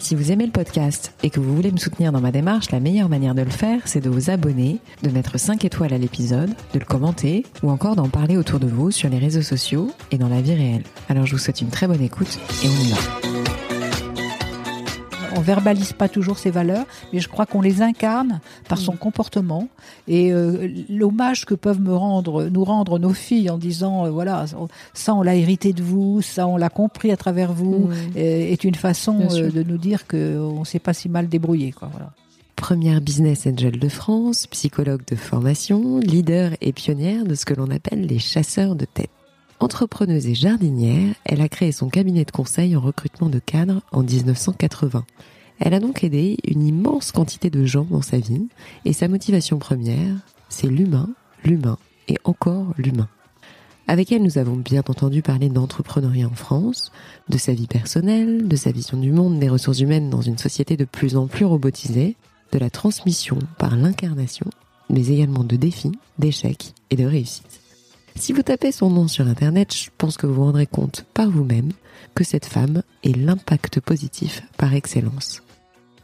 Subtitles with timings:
[0.00, 2.80] Si vous aimez le podcast et que vous voulez me soutenir dans ma démarche, la
[2.80, 6.50] meilleure manière de le faire, c'est de vous abonner, de mettre 5 étoiles à l'épisode,
[6.72, 10.18] de le commenter ou encore d'en parler autour de vous sur les réseaux sociaux et
[10.18, 10.84] dans la vie réelle.
[11.10, 13.29] Alors je vous souhaite une très bonne écoute et on y va
[15.36, 18.98] on verbalise pas toujours ses valeurs, mais je crois qu'on les incarne par son mm.
[18.98, 19.68] comportement.
[20.08, 24.44] Et euh, l'hommage que peuvent me rendre, nous rendre nos filles en disant, euh, voilà,
[24.94, 28.16] ça on l'a hérité de vous, ça on l'a compris à travers vous, mm.
[28.16, 31.72] est une façon euh, de nous dire qu'on s'est pas si mal débrouillé.
[31.72, 32.12] Quoi, voilà.
[32.56, 37.70] Première business angel de France, psychologue de formation, leader et pionnière de ce que l'on
[37.70, 39.10] appelle les chasseurs de tête.
[39.60, 44.02] Entrepreneuse et jardinière, elle a créé son cabinet de conseil en recrutement de cadres en
[44.02, 45.04] 1980.
[45.58, 48.48] Elle a donc aidé une immense quantité de gens dans sa vie
[48.86, 50.16] et sa motivation première,
[50.48, 51.10] c'est l'humain,
[51.44, 51.76] l'humain
[52.08, 53.08] et encore l'humain.
[53.86, 56.90] Avec elle, nous avons bien entendu parler d'entrepreneuriat en France,
[57.28, 60.78] de sa vie personnelle, de sa vision du monde des ressources humaines dans une société
[60.78, 62.16] de plus en plus robotisée,
[62.52, 64.46] de la transmission par l'incarnation,
[64.88, 67.60] mais également de défis, d'échecs et de réussites.
[68.16, 71.30] Si vous tapez son nom sur Internet, je pense que vous vous rendrez compte par
[71.30, 71.72] vous-même
[72.14, 75.42] que cette femme est l'impact positif par excellence.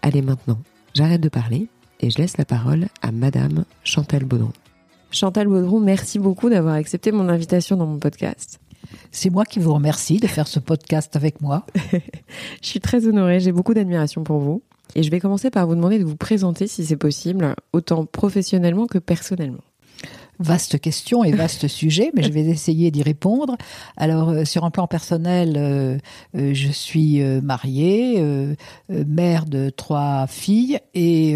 [0.02, 0.58] Allez maintenant,
[0.94, 1.68] j'arrête de parler
[2.00, 4.52] et je laisse la parole à Madame Chantal Baudron.
[5.10, 8.60] Chantal Baudron, merci beaucoup d'avoir accepté mon invitation dans mon podcast.
[9.10, 11.66] C'est moi qui vous remercie de faire ce podcast avec moi.
[11.92, 11.98] je
[12.66, 14.62] suis très honorée, j'ai beaucoup d'admiration pour vous.
[14.94, 18.86] Et je vais commencer par vous demander de vous présenter si c'est possible, autant professionnellement
[18.86, 19.62] que personnellement.
[20.38, 23.56] Vaste question et vaste sujet, mais je vais essayer d'y répondre.
[23.96, 25.98] Alors, euh, sur un plan personnel, euh,
[26.36, 28.22] euh, je suis mariée,
[28.88, 31.34] mère de trois filles et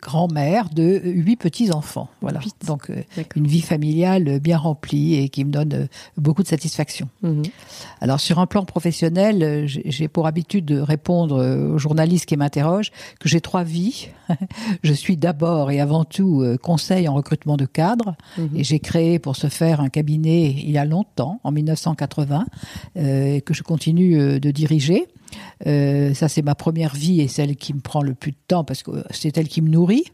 [0.00, 2.08] grand-mère de huit petits-enfants.
[2.20, 2.40] Voilà.
[2.66, 2.90] Donc,
[3.36, 7.08] une vie familiale bien remplie et qui me donne beaucoup de satisfaction.
[7.22, 7.42] Mhm.
[8.00, 13.28] Alors, sur un plan professionnel, j'ai pour habitude de répondre aux journalistes qui m'interrogent que
[13.28, 14.08] j'ai trois vies.
[14.82, 18.14] je suis d'abord et avant tout conseil en recrutement de cadres.
[18.54, 22.46] Et j'ai créé pour ce faire un cabinet il y a longtemps, en 1980,
[22.96, 25.06] euh, que je continue euh, de diriger.
[25.66, 28.64] Euh, ça, c'est ma première vie et celle qui me prend le plus de temps
[28.64, 30.04] parce que c'est elle qui me nourrit.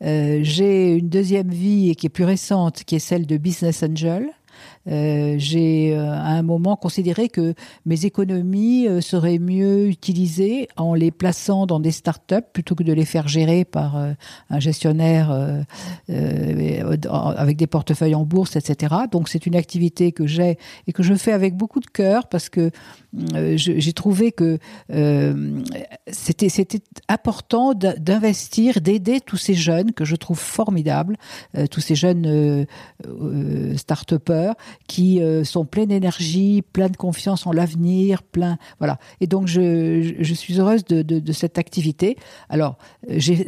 [0.00, 4.28] J'ai une deuxième vie qui est plus récente, qui est celle de Business Angel.
[4.86, 7.54] Euh, j'ai euh, à un moment considéré que
[7.86, 12.92] mes économies euh, seraient mieux utilisées en les plaçant dans des startups plutôt que de
[12.92, 15.30] les faire gérer par un gestionnaire
[16.08, 18.94] avec des portefeuilles en bourse, etc.
[19.10, 22.48] Donc c'est une activité que j'ai et que je fais avec beaucoup de cœur parce
[22.48, 22.70] que
[23.56, 24.58] j'ai trouvé que
[26.08, 31.16] c'était c'était important d'investir, d'aider tous ces jeunes que je trouve formidables,
[31.70, 32.66] tous ces jeunes
[33.76, 34.43] start-upers
[34.88, 38.98] qui euh, sont pleins d'énergie, pleins de confiance en l'avenir, plein voilà.
[39.20, 42.16] Et donc je, je suis heureuse de, de, de cette activité.
[42.48, 42.76] Alors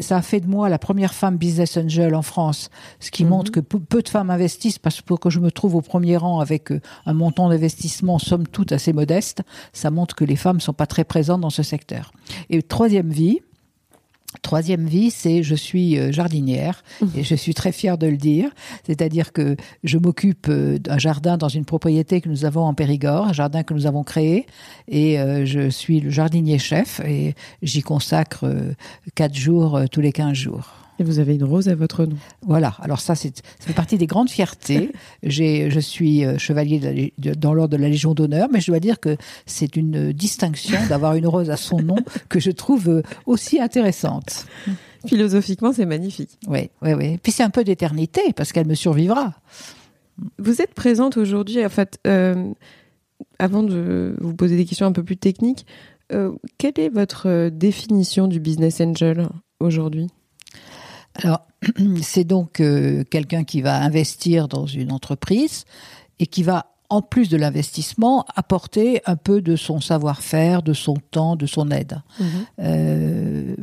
[0.00, 2.70] ça a fait de moi la première femme business angel en France,
[3.00, 3.30] ce qui mhm.
[3.30, 6.16] montre que peu de femmes investissent parce que pour que je me trouve au premier
[6.16, 9.42] rang avec euh, un montant d'investissement somme toute assez modeste,
[9.72, 12.12] ça montre que les femmes sont pas très présentes dans ce secteur.
[12.50, 13.40] Et troisième vie,
[14.42, 16.84] Troisième vie, c'est je suis euh, jardinière
[17.16, 18.50] et je suis très fière de le dire.
[18.84, 23.28] C'est-à-dire que je m'occupe euh, d'un jardin dans une propriété que nous avons en Périgord,
[23.28, 24.46] un jardin que nous avons créé
[24.88, 28.46] et euh, je suis le jardinier chef et j'y consacre
[29.14, 30.85] quatre jours tous les quinze jours.
[30.98, 32.16] Et vous avez une rose à votre nom.
[32.42, 32.74] Voilà.
[32.80, 34.92] Alors ça, c'est fait partie des grandes fiertés.
[35.22, 38.98] J'ai, je suis euh, chevalier dans l'ordre de la Légion d'honneur, mais je dois dire
[38.98, 41.96] que c'est une distinction d'avoir une rose à son nom
[42.28, 44.46] que je trouve euh, aussi intéressante.
[45.06, 46.38] Philosophiquement, c'est magnifique.
[46.48, 47.18] Oui, oui, oui.
[47.22, 49.34] Puis c'est un peu d'éternité parce qu'elle me survivra.
[50.38, 52.52] Vous êtes présente aujourd'hui, en fait, euh,
[53.38, 55.66] avant de vous poser des questions un peu plus techniques,
[56.58, 59.28] quelle est votre définition du business angel
[59.58, 60.08] aujourd'hui?
[61.22, 61.46] Alors,
[62.02, 65.64] c'est donc euh, quelqu'un qui va investir dans une entreprise
[66.18, 70.94] et qui va, en plus de l'investissement, apporter un peu de son savoir-faire, de son
[70.94, 72.02] temps, de son aide.
[72.20, 72.26] Mhm.
[72.60, 73.56] Euh,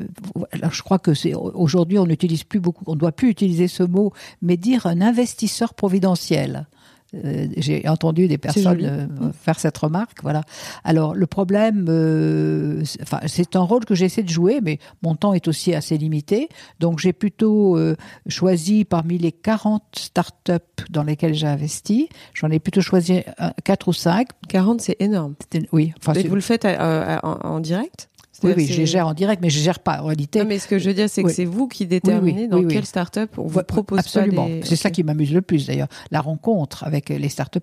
[0.52, 3.68] alors, je crois que c'est aujourd'hui, on n'utilise plus beaucoup, on ne doit plus utiliser
[3.68, 4.12] ce mot,
[4.42, 6.68] mais dire un investisseur providentiel
[7.14, 8.80] Euh, J'ai entendu des personnes
[9.22, 10.18] euh, faire cette remarque.
[10.24, 10.42] Voilà.
[10.84, 15.16] Alors le problème, euh, c'est- enfin c'est un rôle que j'essaie de jouer, mais mon
[15.16, 16.50] temps est aussi assez limité.
[16.80, 17.96] Donc j'ai plutôt euh,
[18.28, 20.52] choisi parmi les 40 startups
[20.90, 23.22] dans lesquelles j'ai investi, j'en ai plutôt choisi
[23.64, 24.28] 4 ou 5.
[24.50, 25.36] 40, c'est énorme.
[25.72, 28.10] Oui, enfin, Et vous le faites euh, en, en direct?
[28.44, 30.40] Oui, oui, je les gère en direct, mais je gère pas en réalité.
[30.40, 31.34] Non, mais ce que je veux dire, c'est que Oui.
[31.34, 34.48] c'est vous qui déterminez oui, dans oui, quelle start-up on vous propose Absolument.
[34.48, 34.62] des...
[34.64, 37.58] C'est ça qui m'amuse le plus d'ailleurs, la rencontre avec les start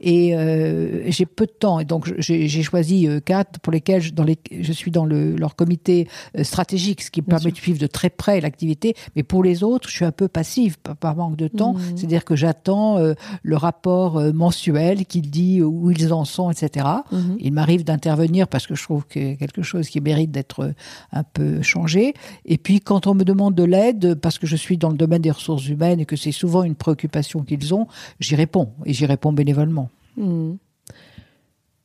[0.00, 4.12] Et euh, j'ai peu de temps, et donc j'ai choisi euh, quatre pour lesquels je,
[4.12, 7.52] dans les, je suis dans le, leur comité euh, stratégique, ce qui me Bien permet
[7.52, 8.94] de suivre de très près l'activité.
[9.16, 11.74] Mais pour les autres, je suis un peu passive par, manque de temps.
[11.74, 11.96] Mhm.
[11.96, 16.86] C'est-à-dire que j'attends euh, le rapport euh, mensuel qui dit où ils en sont, etc.
[17.12, 17.36] Mhm.
[17.38, 20.72] Il m'arrive d'intervenir parce que je trouve que quelque chose qui mérite d'être euh,
[21.12, 22.14] un peu changé.
[22.44, 25.22] Et puis quand on me demande de l'aide, parce que je suis dans le domaine
[25.22, 27.86] des ressources humaines et que c'est souvent une préoccupation qu'ils ont,
[28.18, 29.88] j'y réponds et j'y réponds bénévolement.
[30.16, 30.58] Mhm.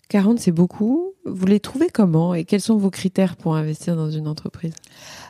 [0.09, 1.11] 40, c'est beaucoup.
[1.25, 4.73] Vous les trouvez comment et quels sont vos critères pour investir dans une entreprise?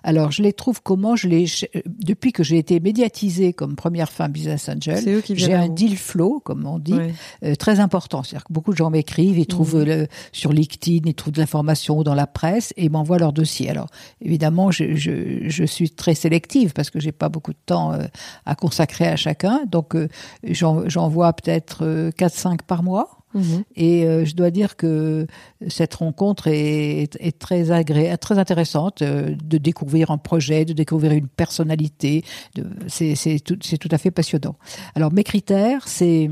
[0.03, 1.15] Alors je les trouve comment?
[1.15, 1.45] Je les
[1.75, 5.21] euh, depuis que j'ai été médiatisée comme première femme business angel.
[5.29, 7.13] J'ai un deal flow, comme on dit, Ouais.
[7.45, 8.23] euh, très important.
[8.23, 9.85] C'est-à-dire que beaucoup de gens m'écrivent, ils trouvent Mhm.
[9.85, 13.69] le- sur LinkedIn, ils trouvent de l'information dans la presse et m'envoient leur dossier.
[13.69, 13.87] Alors,
[14.21, 18.03] évidemment, je, je, je suis très sélective parce que j'ai pas beaucoup de temps euh,
[18.45, 19.61] à consacrer à chacun.
[19.71, 20.09] Donc, euh,
[20.43, 23.09] j'en- j'envoie peut-être euh, 4-5 par mois.
[23.35, 23.63] Mhm.
[23.75, 25.27] Et euh, je dois dire que
[25.67, 31.11] cette rencontre est, est très agréable, très intéressante euh, de découvrir un projet, de découvrir
[31.11, 32.23] une personnalité.
[32.87, 34.55] C'est tout, à fait passionnant.
[34.95, 36.29] Alors mes critères, c'est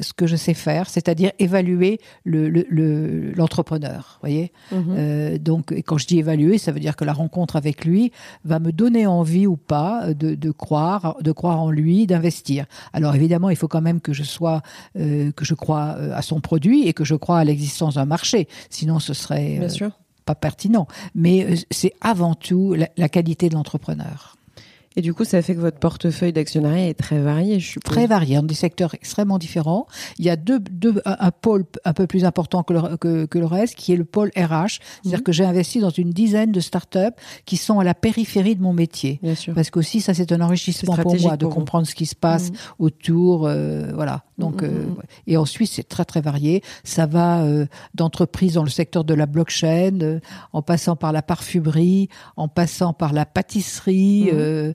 [0.00, 4.18] ce que je sais faire, c'est-à-dire évaluer le- le- le- l'entrepreneur.
[4.20, 4.52] voyez.
[4.72, 4.84] Mhm.
[4.90, 8.12] Euh, donc, quand je dis évaluer, ça veut dire que la rencontre avec lui
[8.44, 12.66] va me donner envie ou pas de, de croire, de croire en lui, d'investir.
[12.92, 14.62] Alors évidemment, il faut quand même que je sois,
[14.94, 15.82] que je crois
[16.14, 18.48] à son produit et que je crois à l'existence d'un marché.
[18.70, 19.90] Sinon, ce serait Bien euh, sûr.
[20.24, 20.86] pas pertinent.
[21.14, 24.36] Mais euh, c'est avant tout la, la qualité de l'entrepreneur.
[24.94, 27.90] Et du coup, ça fait que votre portefeuille d'actionnariat est très varié, je suppose.
[27.94, 29.86] Très varié, dans des secteurs extrêmement différents.
[30.18, 33.24] Il y a deux, deux, un, un pôle un peu plus important que le, que,
[33.24, 34.80] que le reste, qui est le pôle RH.
[35.00, 35.22] C'est-à-dire Mhm.
[35.22, 36.98] que j'ai investi dans une dizaine de startups
[37.46, 39.18] qui sont à la périphérie de mon métier.
[39.22, 39.54] Bien sûr.
[39.54, 41.54] Parce qu'aussi, ça, c'est un enrichissement pour moi de pour vous.
[41.60, 42.56] comprendre ce qui se passe Mhm.
[42.80, 43.46] autour.
[43.46, 44.24] euh, voilà.
[44.42, 46.62] Donc, Mhm, euh, et ensuite, c'est très très varié.
[46.84, 50.20] Ça va euh, d'entreprises dans le secteur de la blockchain, euh,
[50.52, 54.72] en passant par la parfumerie, en passant par la pâtisserie, euh,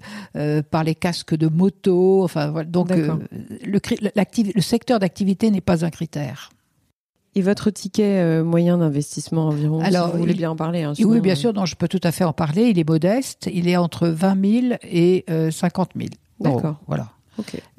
[0.71, 2.23] par les casques de moto.
[2.23, 2.69] Enfin, voilà.
[2.69, 6.49] Donc, le, secteur d'activité n'est pas un critère.
[7.35, 10.83] Et votre ticket moyen d'investissement environ Alors, si vous voulez bien en parler.
[10.83, 12.69] hein, oui, bien sûr, non, je peux tout à fait en parler.
[12.69, 13.49] Il est modeste.
[13.53, 16.09] Il est entre 20 000 et euh, 50 000.
[16.43, 16.55] euros.
[16.55, 16.77] D'accord.
[16.87, 17.09] Voilà.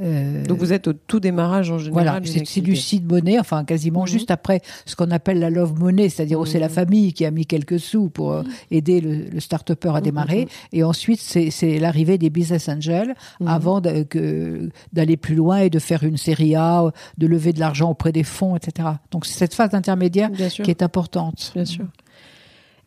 [0.00, 2.22] Euh, Donc vous êtes au tout démarrage en général.
[2.22, 4.06] Voilà, c'est du seed money, enfin quasiment Mhm.
[4.08, 6.74] juste après ce qu'on appelle la love money, c'est-à-dire où c'est la Mhm.
[6.74, 10.42] famille qui a mis quelques sous pour euh, aider le, le start-upper à démarrer.
[10.42, 10.48] Mhm.
[10.72, 13.48] Et ensuite, c'est l'arrivée des business angels Mhm.
[13.48, 18.12] avant d'aller plus loin et de faire une série A, de lever de l'argent auprès
[18.12, 18.88] des fonds, etc.
[19.10, 20.30] Donc c'est cette phase intermédiaire
[20.64, 21.52] qui est importante.
[21.54, 21.84] Bien sûr.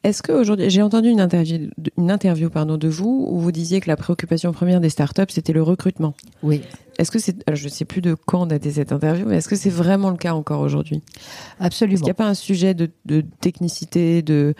[0.03, 3.87] Est-ce qu'aujourd'hui, j'ai entendu une interview, une interview pardon, de vous où vous disiez que
[3.87, 6.15] la préoccupation première des startups, c'était le recrutement.
[6.41, 6.61] Oui,
[6.97, 9.47] Est-ce que c'est, alors, je ne sais plus de quand datait cette interview, mais est-ce
[9.47, 10.97] que c'est vraiment le cas encore aujourd'hui?
[10.97, 11.97] Est-ce absolument.
[11.97, 14.55] qu'il n'y a pas un sujet de, de technicité, de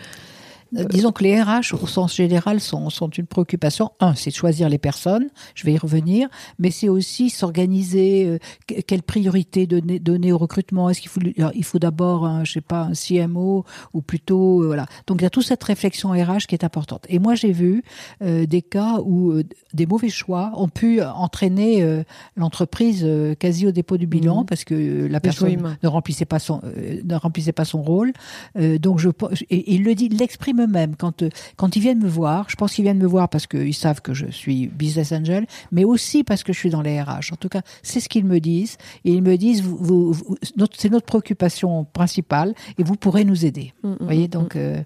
[0.72, 3.90] Disons que les RH, au sens général, sont, sont une préoccupation.
[4.00, 8.38] Un, c'est de choisir les personnes, je vais y revenir, mais c'est aussi s'organiser, euh,
[8.66, 10.88] que- quelle priorité donner, donner au recrutement.
[10.90, 14.86] Est-ce qu'il faut, il d'abord, un, je sais pas, un CMO ou plutôt, euh, voilà.
[15.06, 17.04] Donc il y a toute cette réflexion RH qui est importante.
[17.08, 17.82] Et moi, j'ai vu
[18.22, 19.42] euh, des cas où euh,
[19.74, 22.02] des mauvais choix ont pu entraîner euh,
[22.36, 24.46] l'entreprise euh, quasi au dépôt du bilan Mhm.
[24.46, 28.12] parce que euh, la personne ne remplissait pas son euh, ne remplissait pas son rôle.
[28.56, 29.08] Euh, donc je
[29.50, 32.46] et, et il le dit, il l'exprime eux-mêmes quand euh, quand ils viennent me voir.
[32.48, 35.84] Je pense qu'ils viennent me voir parce qu'ils savent que je suis business angel, mais
[35.84, 37.32] aussi parce que je suis dans les RH.
[37.32, 40.36] En tout cas, c'est ce qu'ils me disent et ils me disent vous, vous- vous-
[40.56, 43.72] notre- c'est notre préoccupation principale et vous pourrez nous aider.
[43.82, 44.82] Mm, mm, Vous voyez mm, donc euh,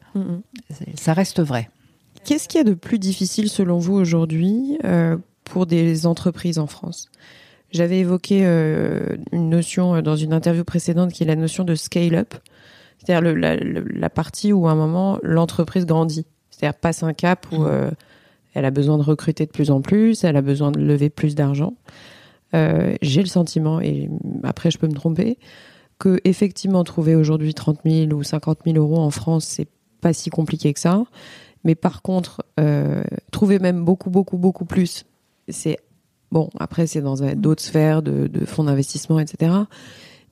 [0.95, 1.71] ça reste vrai.
[2.25, 6.66] Qu'est-ce qu'il y a de plus difficile selon vous aujourd'hui euh, pour des entreprises en
[6.66, 7.09] France?
[7.73, 12.35] J'avais évoqué euh, une notion dans une interview précédente qui est la notion de scale-up,
[13.06, 17.90] c'est-à-dire la, partie où à un moment l'entreprise grandit, c'est-à-dire passe un cap où euh,
[18.54, 21.34] elle a besoin de recruter de plus en plus, elle a besoin de lever plus
[21.34, 21.75] d'argent.
[22.54, 24.08] Euh, J'ai le sentiment, et
[24.42, 25.38] après je peux me tromper,
[25.98, 29.68] que effectivement trouver aujourd'hui 30 000 ou 50 000 euros en France, c'est
[30.00, 31.04] pas si compliqué que ça.
[31.64, 35.04] Mais par contre, euh, trouver même beaucoup, beaucoup, beaucoup plus,
[35.48, 35.78] c'est
[36.32, 39.52] Bon, après, c'est dans d'autres sphères de, fonds d'investissement, etc.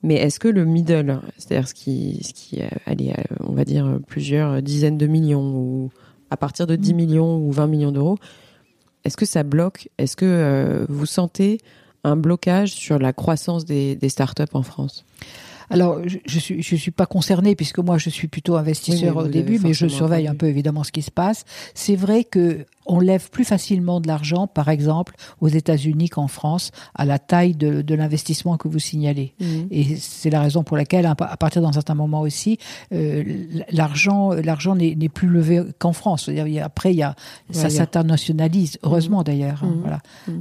[0.04, 4.62] Mais est-ce que le middle, c'est-à-dire ce qui, ce qui, allez, on va dire plusieurs
[4.62, 5.90] dizaines de millions ou
[6.30, 6.96] à partir de 10 mm.
[6.96, 8.18] millions ou 20 millions d'euros,
[9.04, 9.88] est-ce que ça bloque?
[9.98, 11.58] Est-ce que vous sentez
[12.04, 15.04] un blocage sur la croissance des, des startups en France?
[15.70, 19.26] Alors, je, je suis je suis pas concernée puisque moi je suis plutôt investisseur au
[19.26, 21.44] début, mais je surveille un peu évidemment ce qui se passe.
[21.74, 26.70] C'est vrai que on lève plus facilement de l'argent, par exemple, aux États-Unis qu'en France,
[26.94, 29.34] à la taille de, de l'investissement que vous signalez.
[29.40, 29.46] Mmh.
[29.70, 32.58] Et c'est la raison pour laquelle, à partir d'un certain moment aussi,
[32.92, 33.24] euh,
[33.70, 36.28] l'argent, l'argent n'est plus levé qu'en France.
[36.28, 37.14] -dire, après, il y a,
[37.50, 39.24] ça s'internationalise, heureusement mmh.
[39.24, 39.64] d'ailleurs.
[39.64, 39.80] Hein, mmh.
[39.80, 40.00] voilà.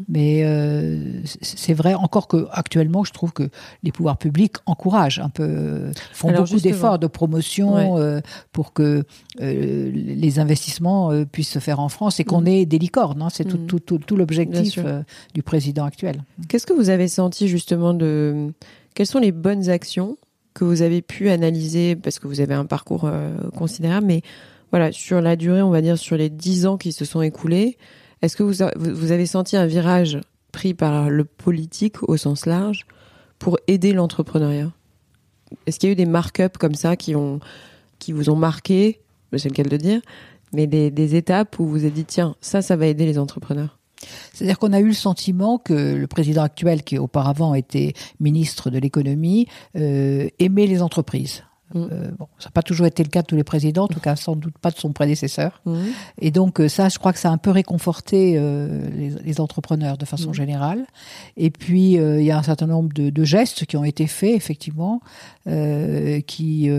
[0.10, 3.50] Mais euh, c'est vrai encore que actuellement, je trouve que
[3.84, 8.20] les pouvoirs publics encouragent un peu, font beaucoup d'efforts de promotion euh,
[8.52, 9.04] pour que
[9.42, 12.48] euh, les investissements euh, puissent se faire en France et qu'on mm.
[12.48, 13.22] ait des licornes.
[13.22, 13.30] Hein.
[13.32, 13.68] C'est mm.
[13.68, 15.02] tout, tout, tout, l'objectif euh,
[15.34, 16.24] du président actuel.
[16.48, 18.52] Qu'est-ce que vous avez senti justement de...
[18.96, 20.18] Quelles sont les bonnes actions
[20.54, 23.10] que vous avez pu analyser parce que vous avez un parcours
[23.58, 24.22] considérable, mais
[24.70, 27.76] voilà, sur la durée, on va dire sur les dix ans qui se sont écoulés,
[28.22, 30.20] est-ce que vous, vous avez senti un virage
[30.52, 32.86] pris par le politique au sens large
[33.40, 34.72] pour aider l'entrepreneuriat?
[35.66, 37.40] Est-ce qu'il y a eu des mark-ups comme ça qui ont
[38.00, 39.00] qui vous ont marqué?
[39.36, 40.02] C'est le cas de dire,
[40.54, 43.80] mais des, étapes où vous avez dit, tiens, ça, ça va aider les entrepreneurs
[44.34, 48.78] c'est-à-dire qu'on a eu le sentiment que le président actuel, qui auparavant était ministre de
[48.78, 51.46] l'économie, euh, aimait les entreprises.
[51.74, 51.88] Mm.
[51.92, 54.00] Euh, bon, ça n'a pas toujours été le cas de tous les présidents, en tout
[54.00, 55.62] cas sans doute pas de son prédécesseur.
[55.66, 55.78] Mm.
[56.20, 59.42] Et donc euh, ça, je crois que ça a un peu réconforté euh, les, les,
[59.42, 60.36] entrepreneurs de façon mm.
[60.36, 60.86] générale.
[61.38, 64.08] Et puis euh, il y a un certain nombre de, de, gestes qui ont été
[64.08, 65.02] faits effectivement,
[66.28, 66.70] qui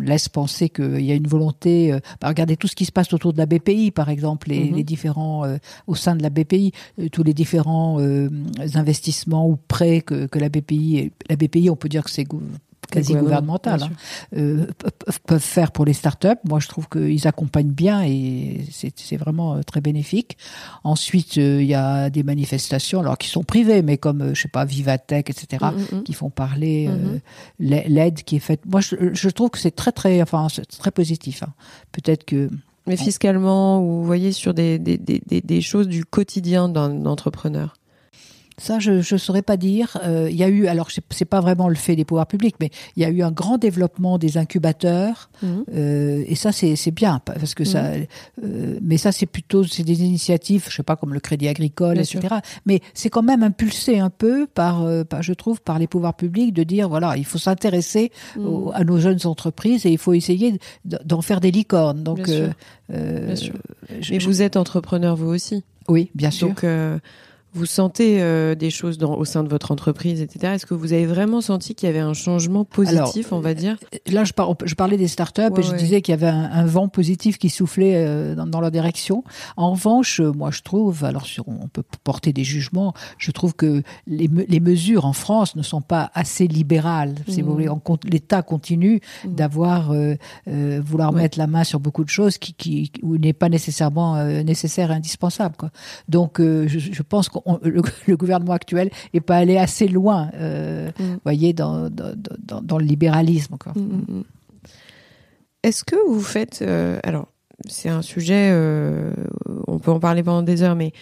[0.00, 1.96] laissent penser qu'il y a une volonté.
[2.20, 4.74] Bah, regardez tout ce qui se passe autour de la BPI, par exemple, les, mm-hmm.
[4.74, 5.44] les différents
[5.86, 6.72] au sein de la BPI,
[7.12, 7.98] tous les différents
[8.74, 12.24] investissements ou prêts que, que la BPI, la BPI, on peut dire que c'est
[12.90, 13.90] quasi gouvernementales hein,
[14.36, 14.66] euh,
[15.26, 16.28] peuvent faire pour les startups.
[16.44, 20.36] Moi, je trouve qu'ils accompagnent bien et c'est vraiment euh, très bénéfique.
[20.84, 24.48] Ensuite, euh, il y a des manifestations, alors qui sont privées, mais comme je sais
[24.48, 26.02] pas Vivatech, etc., mm, mm, mm.
[26.04, 26.88] qui font parler
[27.58, 28.60] l'aide qui est faite.
[28.66, 30.46] Moi, je, trouve que c'est très très, enfin,
[30.78, 31.42] très positif.
[31.42, 31.52] Hein.
[31.92, 32.50] Peut-être que
[32.88, 37.74] mais fiscalement, ou vous voyez sur des, des, des, des choses du quotidien d'un entrepreneur.
[38.58, 39.98] Ça, je ne saurais pas dire.
[40.04, 42.70] Euh, il y a eu, alors c'est pas vraiment le fait des pouvoirs publics, mais
[42.96, 45.64] il y a eu un grand développement des incubateurs, mhm.
[45.74, 47.82] euh, et ça c'est bien parce que ça.
[47.82, 48.06] Mhm.
[48.44, 51.98] Euh, mais ça c'est plutôt c'est des initiatives, je sais pas comme le Crédit Agricole,
[51.98, 52.36] etc.
[52.66, 56.52] Mais c'est quand même impulsé un peu par, par, je trouve, par les pouvoirs publics
[56.52, 58.72] de dire voilà, il faut s'intéresser mhm.
[58.74, 62.02] à nos jeunes entreprises et il faut essayer d'en faire des licornes.
[62.02, 63.54] Donc, bien sûr.
[64.10, 65.64] mais vous êtes entrepreneur vous aussi.
[65.88, 66.48] Oui, bien sûr.
[66.48, 66.64] Donc
[67.54, 70.54] vous sentez euh, des choses dans, au sein de votre entreprise, etc.
[70.54, 73.76] Est-ce que vous avez vraiment senti qu'il y avait un changement positif, on va dire?
[73.94, 74.32] euh, Là, je,
[74.64, 77.94] je, parlais des startups et je disais qu'il y avait un, vent positif qui soufflait
[77.96, 79.24] euh, dans, dans, leur direction.
[79.56, 84.28] En revanche, moi, je trouve, alors on peut porter des jugements, je trouve que les,
[84.48, 87.14] les mesures en France ne sont pas assez libérales.
[87.28, 87.52] Si vous mmh.
[87.52, 87.68] voulez,
[88.04, 89.34] l'État continue mmh.
[89.34, 89.92] d'avoir
[90.46, 94.94] vouloir mettre la main sur beaucoup de choses qui, qui n'est pas nécessairement nécessaire et
[94.94, 95.56] indispensable.
[95.56, 95.70] Quoi.
[96.08, 101.16] Donc, je, je pense qu'on le, gouvernement actuel n'est pas allé assez loin, euh, mm.
[101.24, 103.56] voyez, dans, dans, le libéralisme.
[103.74, 104.24] Mm, mm,
[105.62, 107.28] Est-ce que vous faites, euh, alors
[107.66, 109.12] c'est un sujet, euh,
[109.66, 110.92] on peut en parler pendant des heures, mais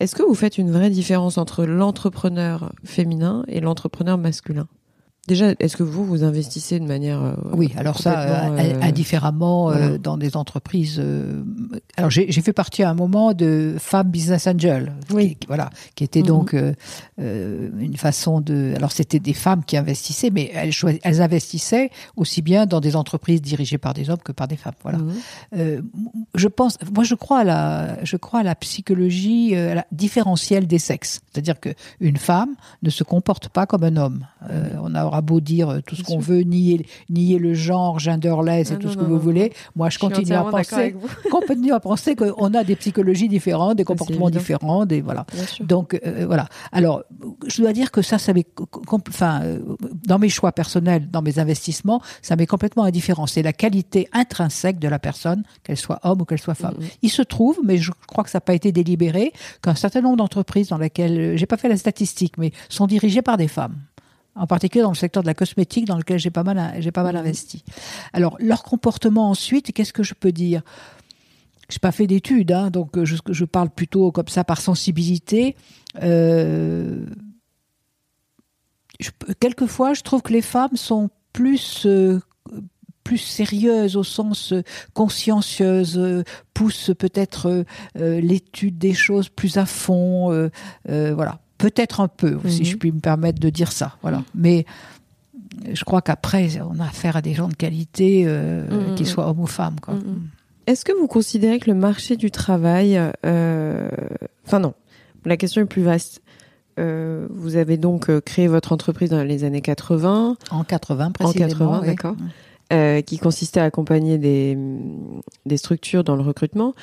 [0.00, 4.66] est-ce que vous faites une vraie différence entre l'entrepreneur féminin et l'entrepreneur masculin?
[5.26, 7.22] Déjà, est-ce que vous, vous investissez de manière...
[7.22, 11.02] Euh, oui, alors ça, euh, euh, indifféremment dans des entreprises.
[11.96, 15.36] alors j'ai fait partie à un moment de Femmes Business Angel, oui.
[15.40, 16.26] qui, voilà, qui était mhm.
[16.26, 16.56] donc
[17.18, 18.74] une façon de...
[18.76, 23.40] Alors c'était des femmes qui investissaient, mais elles, elles investissaient aussi bien dans des entreprises
[23.40, 24.74] dirigées par des hommes que par des femmes.
[24.82, 24.98] Voilà.
[24.98, 25.90] Mhm.
[26.34, 30.78] je pense, moi je crois à la, je crois à la psychologie la différentielle des
[30.78, 34.26] sexes, c'est-à-dire que une femme ne se comporte pas comme un homme.
[34.82, 38.70] on a aura beau dire euh, tout ce qu'on veut, nier, nier le genre, genderless
[38.70, 39.52] et tout ce que vous voulez.
[39.76, 40.96] Moi, je, continue à penser,
[41.30, 45.26] continue à penser qu'on a des psychologies différentes, des comportements différents, des voilà.
[45.60, 46.46] Donc euh, voilà.
[46.72, 47.02] Alors,
[47.46, 48.46] je dois dire que ça, ça m'est,
[49.08, 49.58] enfin, euh,
[50.06, 53.26] dans mes choix personnels, dans mes investissements, ça m'est complètement indifférent.
[53.26, 56.74] C'est la qualité intrinsèque de la personne, qu'elle soit homme ou qu'elle soit femme.
[56.78, 56.98] Mm-hmm.
[57.02, 60.16] Il se trouve, mais je crois que ça n'a pas été délibéré, qu'un certain nombre
[60.16, 63.76] d'entreprises dans lesquelles, j'ai pas fait la statistique, mais sont dirigées par des femmes
[64.36, 67.02] en particulier dans le secteur de la cosmétique dans lequel j'ai pas mal j'ai pas
[67.02, 67.62] mal investi.
[68.12, 70.62] Alors leur comportement ensuite, qu'est-ce que je peux dire?
[71.68, 75.56] J'ai pas fait d'études, hein, donc je, je, parle plutôt comme ça par sensibilité.
[76.02, 77.06] Euh,
[79.00, 82.20] je, quelquefois, je trouve que les femmes sont plus euh,
[83.04, 84.52] plus sérieuses au sens
[84.94, 87.64] consciencieuse, euh, poussent peut-être
[87.96, 90.50] l'étude des choses plus à fond,
[90.86, 91.38] voilà.
[91.56, 92.66] Peut-être un peu, si mhm.
[92.66, 94.18] je puis me permettre de dire ça, voilà.
[94.18, 94.24] Mhm.
[94.34, 94.66] Mais
[95.72, 98.96] je crois qu'après, on a affaire à des gens de qualité, mhm.
[98.96, 99.94] qu'ils soient hommes ou femmes, quoi.
[100.66, 103.88] Est-ce que vous considérez que le marché du travail, euh,
[104.46, 104.74] enfin non,
[105.24, 106.22] la question est plus vaste.
[106.80, 110.36] Euh, vous avez donc euh, créé votre entreprise dans les années 80.
[110.50, 111.46] En 80, précisément.
[111.46, 112.16] En 80, d'accord.
[112.70, 114.58] Qui consistait à accompagner des,
[115.46, 116.74] des structures dans le recrutement.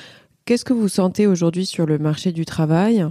[0.44, 3.06] Qu'est-ce que vous sentez aujourd'hui sur le marché du travail?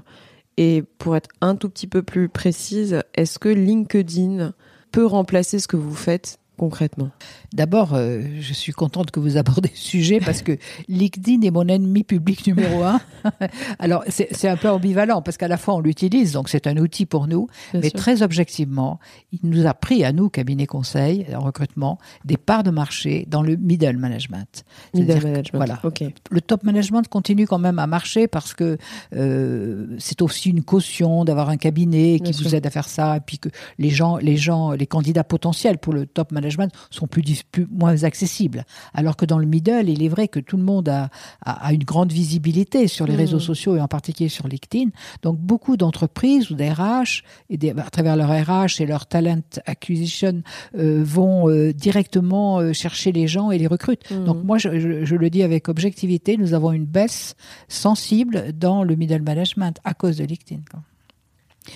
[0.58, 4.54] Et pour être un tout petit peu plus précise, est-ce que LinkedIn
[4.92, 7.10] peut remplacer ce que vous faites concrètement
[7.54, 11.68] D'abord, euh, je suis contente que vous abordez ce sujet parce que LinkedIn est mon
[11.68, 13.02] ennemi public numéro un.
[13.80, 17.08] Alors, c'est un peu ambivalent parce qu'à la fois on l'utilise, donc c'est un outil
[17.08, 19.00] pour nous, mais très objectivement,
[19.32, 23.42] il nous a pris à nous, cabinet conseil en recrutement, des parts de marché dans
[23.42, 24.64] le middle management.
[24.94, 25.54] Middle management.
[25.54, 25.82] voilà.
[26.30, 28.78] Le top management continue quand même à marcher parce que
[29.16, 33.20] euh, c'est aussi une caution d'avoir un cabinet qui vous aide à faire ça et
[33.20, 33.50] puis que
[33.80, 36.51] les gens, les gens, les candidats potentiels pour le top management
[36.90, 38.66] sont plus, plus, moins accessibles.
[38.94, 41.10] Alors que dans le middle, il est vrai que tout le monde a,
[41.46, 43.18] a, une grande visibilité sur les mmh.
[43.18, 44.90] réseaux sociaux et en particulier sur LinkedIn.
[45.22, 49.42] Donc beaucoup d'entreprises ou des RH, et des, à travers leur RH et leur talent
[49.66, 50.42] acquisition,
[50.78, 54.10] euh, vont euh, directement euh, chercher les gens et les recrutent.
[54.12, 54.24] Mmh.
[54.26, 57.36] Donc moi, je, je, le dis avec objectivité, nous avons une baisse
[57.68, 60.62] sensible dans le middle management à cause de LinkedIn.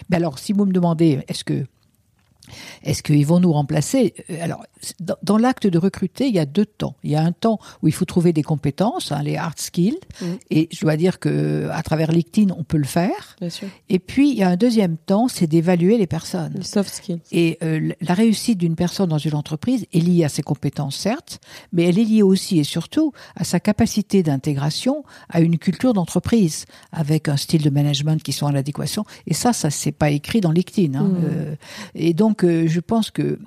[0.10, 1.66] Mais alors, si vous me demandez, est-ce que
[2.84, 4.14] est-ce qu'ils vont nous remplacer?
[4.30, 4.64] Euh, Alors,
[5.00, 6.96] dans, l'acte de recruter, il y a deux temps.
[7.04, 10.00] Il y a un temps où il faut trouver des compétences, hein, les hard skills,
[10.22, 10.26] mmh.
[10.52, 13.36] et je dois dire que à travers LinkedIn, on peut le faire.
[13.40, 13.68] Bien sûr.
[13.90, 16.54] Et puis, il y a un deuxième temps, c'est d'évaluer les personnes.
[16.56, 17.20] Les soft skills.
[17.32, 21.40] Et euh, la réussite d'une personne dans une entreprise est liée à ses compétences, certes,
[21.74, 26.66] mais elle est liée aussi et surtout à sa capacité d'intégration à une culture d'entreprise,
[26.92, 29.06] avec un style de management qui soit en adéquation.
[29.28, 30.98] Et ça, ça c'est pas écrit dans LinkedIn.
[30.98, 31.04] Hein.
[31.04, 31.24] Mmh.
[31.26, 31.56] Euh,
[31.96, 33.40] et donc donc, je pense que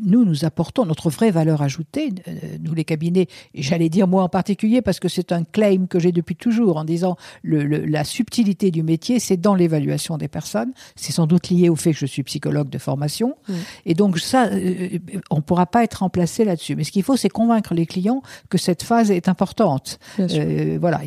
[0.00, 4.22] nous, nous apportons notre vraie valeur ajoutée, euh, nous les cabinets, et j'allais dire moi
[4.22, 8.04] en particulier, parce que c'est un claim que j'ai depuis toujours en disant le, la
[8.04, 10.72] subtilité du métier, c'est dans l'évaluation des personnes.
[10.96, 13.36] C'est sans doute lié au fait que je suis psychologue de formation.
[13.86, 14.98] Et donc ça, euh,
[15.30, 16.76] on ne pourra pas être remplacé là-dessus.
[16.76, 19.98] Mais ce qu'il faut, c'est convaincre les clients que cette phase est importante.
[20.18, 21.02] Euh, voilà,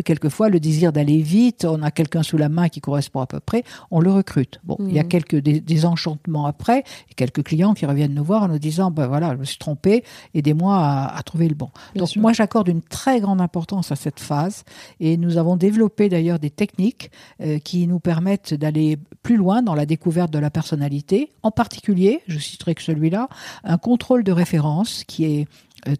[0.00, 3.40] quelquefois le désir d'aller vite, on a quelqu'un sous la main qui correspond à peu
[3.40, 4.60] près, on le recrute.
[4.64, 8.48] Bon, il y a quelques désenchantements après, et quelques clients qui reviennent nous voir en
[8.48, 11.68] nous disant, ben voilà, je me suis trompé, aidez-moi à, trouver le bon.
[11.96, 14.64] Donc moi, j'accorde une très grande importance à cette phase
[15.00, 19.74] et nous avons développé d'ailleurs des techniques euh, qui nous permettent d'aller plus loin dans
[19.74, 21.30] la découverte de la personnalité.
[21.42, 23.28] En particulier, je citerai que celui-là,
[23.64, 25.46] un contrôle de référence qui est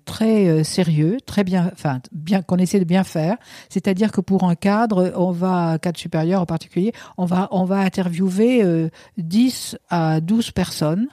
[0.05, 3.37] très euh, sérieux, très bien, enfin bien qu'on essaie de bien faire.
[3.69, 7.79] C'est-à-dire que pour un cadre, on va cadre supérieur en particulier, on va on va
[7.79, 8.63] interviewer
[9.17, 11.09] 10 à 12 personnes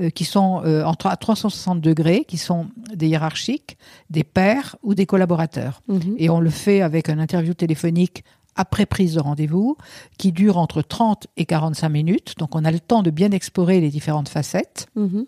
[0.00, 3.78] euh, qui sont euh, entre à 360 degrés, qui sont des hiérarchiques,
[4.10, 5.82] des pairs ou des collaborateurs.
[5.86, 6.16] Mhm.
[6.18, 8.24] Et on le fait avec un interview téléphonique
[8.56, 9.76] après prise de rendez-vous,
[10.18, 12.34] qui dure entre 30 et 45 minutes.
[12.38, 14.88] Donc on a le temps de bien explorer les différentes facettes.
[14.96, 15.26] Mhm.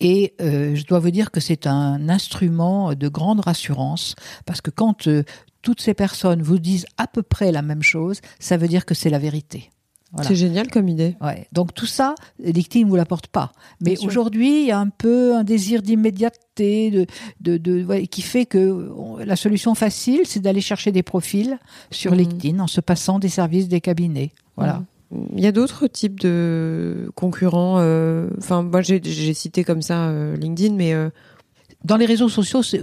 [0.00, 4.70] Et euh, je dois vous dire que c'est un instrument de grande rassurance, parce que
[4.70, 5.08] quand
[5.62, 8.94] toutes ces personnes vous disent à peu près la même chose, ça veut dire que
[8.94, 9.70] c'est la vérité.
[10.22, 11.16] C'est génial comme idée.
[11.20, 11.46] Ouais.
[11.52, 13.52] Donc tout ça, LinkedIn ne vous l'apporte pas.
[13.80, 17.06] Mais aujourd'hui, il y a un peu un désir d'immédiateté
[17.40, 18.90] de, de, qui fait que
[19.24, 21.58] la solution facile, c'est d'aller chercher des profils
[21.90, 22.18] sur mhm.
[22.18, 24.30] LinkedIn en se passant des services des cabinets.
[24.56, 24.82] Voilà.
[25.12, 27.76] Il y a d'autres types de concurrents.
[27.78, 31.10] Euh, enfin, moi, j'ai cité comme ça euh, LinkedIn, mais euh,
[31.84, 32.80] dans les réseaux sociaux, c'est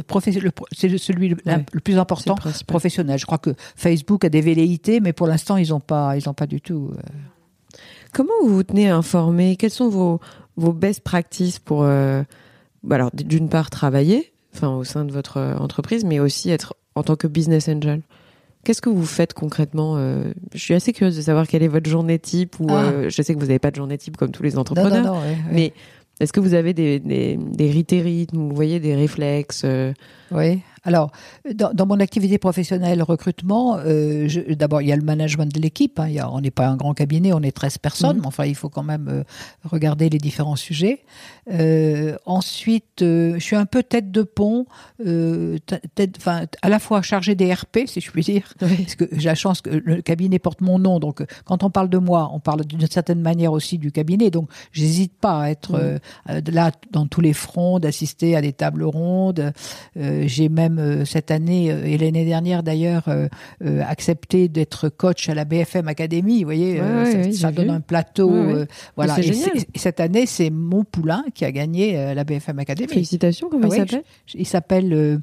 [0.98, 2.36] celui le, plus important,
[2.68, 3.20] professionnel.
[3.20, 6.34] Je crois que Facebook a des velléités, mais pour l'instant, ils n'ont pas, ils ont
[6.34, 6.92] pas du tout.
[6.94, 7.78] Euh.
[8.14, 9.58] Comment vous vous tenez informé?
[9.58, 10.22] Quelles sont vos,
[10.56, 12.24] vos best practices pour, euh,
[12.84, 17.04] bah alors d'une part travailler, enfin au sein de votre entreprise, mais aussi être en
[17.04, 18.02] tant que business angel?
[18.64, 19.98] Qu'est-ce que vous faites concrètement
[20.54, 22.60] Je suis assez curieuse de savoir quelle est votre journée type.
[22.60, 23.10] Ou ah.
[23.10, 25.36] je sais que vous n'avez pas de journée type comme tous les entrepreneurs, non, non,
[25.52, 25.74] mais
[26.20, 29.66] est-ce que vous avez des, des, des rythmes, vous voyez, des réflexes
[30.32, 30.62] Oui.
[30.86, 31.12] Alors,
[31.54, 35.98] dans, dans, mon activité professionnelle, recrutement, euh, d'abord, il y a le management de l'équipe.
[36.00, 38.22] Hein, on n'est pas un grand cabinet, on est 13 personnes, mmh.
[38.22, 39.24] mais enfin, il faut quand même euh,
[39.64, 41.00] regarder les différents sujets.
[41.52, 44.66] Euh, ensuite, je suis un peu tête de pont,
[45.96, 46.20] tête,
[46.62, 49.62] à la fois chargée des RP, si je puis dire, parce que j'ai la chance
[49.62, 51.00] que le cabinet porte mon nom.
[51.00, 54.30] Donc, quand on parle de moi, on parle d'une certaine manière aussi du cabinet.
[54.32, 56.52] Donc, j'hésite pas à être mmh.
[56.52, 59.54] là dans tous les fronts, d'assister à des tables rondes.
[59.96, 63.28] j'ai même euh, cette année euh, et l'année dernière d'ailleurs euh,
[63.88, 66.40] accepté d'être coach à la BFM Academy.
[66.40, 66.82] Vous voyez,
[67.32, 68.32] ça, donne un plateau.
[68.96, 69.20] voilà.
[69.20, 69.34] Et,
[69.76, 72.88] cette année, c'est mon poulain qui a gagné la BFM Academy.
[72.88, 73.50] Félicitations.
[73.50, 74.04] Comment il s'appelle?
[74.34, 75.20] Il s'appelle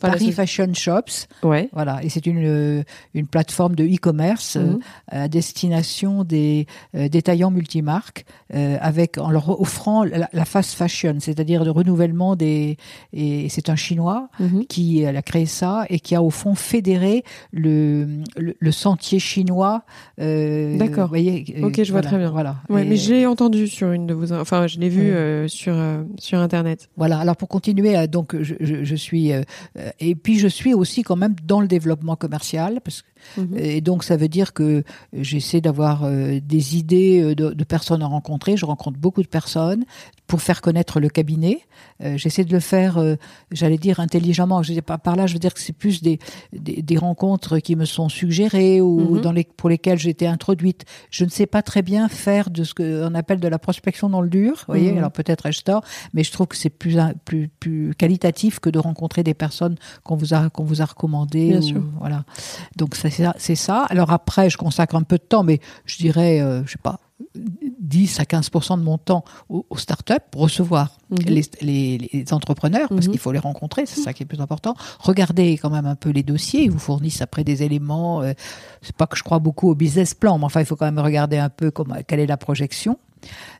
[0.00, 1.26] Paris Fashion Shops.
[1.42, 1.68] Ouais.
[1.72, 2.02] Voilà.
[2.02, 2.84] Et c'est une
[3.14, 4.78] une plateforme de e-commerce mhm.
[5.08, 11.70] à destination des détaillants multimarques avec en leur offrant la, la fast fashion, c'est-à-dire le
[11.70, 12.76] renouvellement des
[13.12, 14.66] et c'est un chinois Mhm.
[14.66, 19.82] qui a créé ça et qui a au fond fédéré le, le, sentier chinois.
[20.20, 21.10] Euh, D'accord.
[21.14, 22.30] Euh, ok, je vois très bien.
[22.30, 22.56] Voilà.
[22.68, 25.74] Ouais, mais je l'ai entendu sur une de vos, enfin, je l'ai vu euh, sur
[26.18, 26.88] sur internet.
[26.96, 27.18] Voilà.
[27.18, 29.32] Alors pour continuer, donc je, je, je suis
[30.00, 33.58] et puis je suis aussi quand même dans le développement commercial parce que Mhm.
[33.58, 38.06] Et donc, ça veut dire que j'essaie d'avoir euh, des idées euh, de, personnes à
[38.06, 38.56] rencontrer.
[38.56, 39.84] Je rencontre beaucoup de personnes
[40.26, 41.60] pour faire connaître le cabinet.
[42.02, 43.02] Euh, j'essaie de le faire,
[43.50, 44.62] j'allais dire intelligemment.
[44.62, 46.18] Je pas par là, je veux dire que c'est plus des,
[46.52, 49.20] des, rencontres qui me sont suggérées ou mhm.
[49.20, 50.84] dans les, pour lesquelles j'ai été introduite.
[51.10, 54.20] Je ne sais pas très bien faire de ce qu'on appelle de la prospection dans
[54.20, 54.64] le dur.
[54.66, 54.98] Vous voyez, mhm.
[54.98, 58.78] alors peut-être ai-je tort, mais je trouve que c'est plus, plus, plus qualitatif que de
[58.78, 61.48] rencontrer des personnes qu'on vous a qu'on vous a recommandées.
[61.48, 61.82] Bien sûr.
[61.98, 62.24] Voilà.
[62.76, 63.86] Donc ça c'est ça.
[63.88, 67.00] Alors après, je consacre un peu de temps, mais je dirais, euh, je sais pas,
[67.80, 71.42] 10 à 15% de mon temps aux, startups pour recevoir mhm.
[71.62, 73.12] les, entrepreneurs, parce mhm.
[73.12, 74.74] qu'il faut les rencontrer, c'est ça qui est le plus important.
[74.98, 78.22] Regardez quand même un peu les dossiers, ils vous fournissent après des éléments.
[78.22, 78.32] Euh,
[78.82, 80.98] c'est pas que je crois beaucoup au business plan, mais enfin, il faut quand même
[80.98, 82.98] regarder un peu comment, quelle est la projection.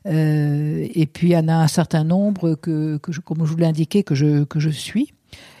[0.05, 3.51] Euh, et puis, il y en a un certain nombre que, que je, comme je
[3.51, 5.13] vous l'ai indiqué, que je, que je suis.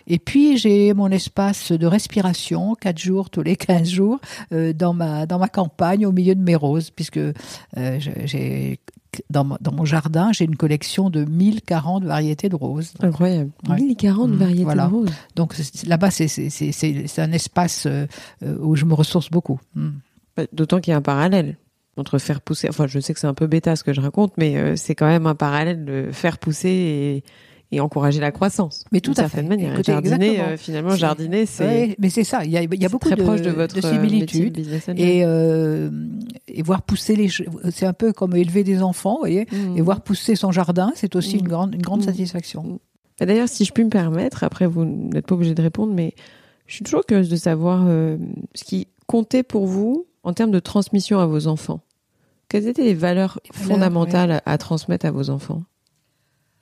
[0.07, 4.19] Et puis j'ai mon espace de respiration, quatre jours tous les 15 jours,
[4.53, 7.33] euh, dans, ma, dans ma campagne, au milieu de mes roses, puisque euh,
[7.99, 8.79] j'ai
[9.29, 12.93] dans, dans, mon jardin, j'ai une collection de 1040 variétés de roses.
[12.99, 13.51] Incroyable.
[13.67, 15.09] 1040 mmh, variétés de roses.
[15.35, 15.55] Donc
[15.87, 18.05] là-bas, c'est un espace euh,
[18.59, 19.59] où je me ressource beaucoup.
[19.75, 19.89] Mmh.
[20.35, 21.57] Bah, d'autant qu'il y a un parallèle
[21.95, 22.69] entre faire pousser.
[22.69, 25.07] Enfin, je sais que c'est un peu bêta ce que je raconte, mais c'est quand
[25.07, 27.23] même un parallèle de faire pousser et
[27.71, 28.85] et encourager la croissance.
[28.91, 29.43] Mais tout à fait.
[29.43, 29.81] manière.
[29.83, 31.95] jardiner, euh, finalement, jardiner, c'est.
[31.99, 32.45] mais c'est ça.
[32.45, 34.57] Il y a, il y a beaucoup très de, proche de, votre euh, similitudes
[34.95, 35.89] et euh,
[36.47, 37.29] et voir pousser les.
[37.71, 39.77] C'est un peu comme élever des enfants, vous voyez, mmh.
[39.77, 41.39] et voir pousser son jardin, c'est aussi mmh.
[41.39, 42.05] une grande une grande mmh.
[42.05, 42.79] satisfaction.
[43.19, 46.13] D'ailleurs, si je puis me permettre, après vous n'êtes pas obligé de répondre, mais
[46.67, 51.19] je suis toujours curieuse de savoir ce qui comptait pour vous en termes de transmission
[51.19, 51.81] à vos enfants.
[52.47, 55.63] Quelles étaient les valeurs, fondamentales à transmettre à vos enfants?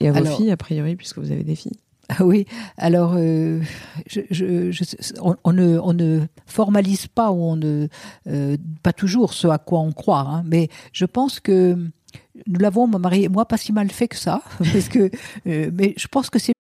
[0.06, 1.80] Et à vos filles, a priori, puisque vous avez des filles.
[2.08, 2.46] Ah oui,
[2.78, 3.62] alors euh,
[4.06, 4.84] je, je, je,
[5.22, 7.88] on, ne, on ne formalise pas ou on ne
[8.28, 11.76] euh, pas toujours ce à quoi on croit, hein, mais je pense que
[12.46, 15.10] nous l'avons, mon mari et moi, pas si mal fait que ça, parce que
[15.48, 16.54] euh, mais je pense que c'est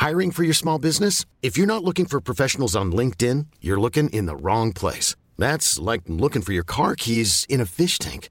[0.00, 1.26] Hiring for your small business?
[1.42, 5.14] If you're not looking for professionals on LinkedIn, you're looking in the wrong place.
[5.36, 8.30] That's like looking for your car keys in a fish tank.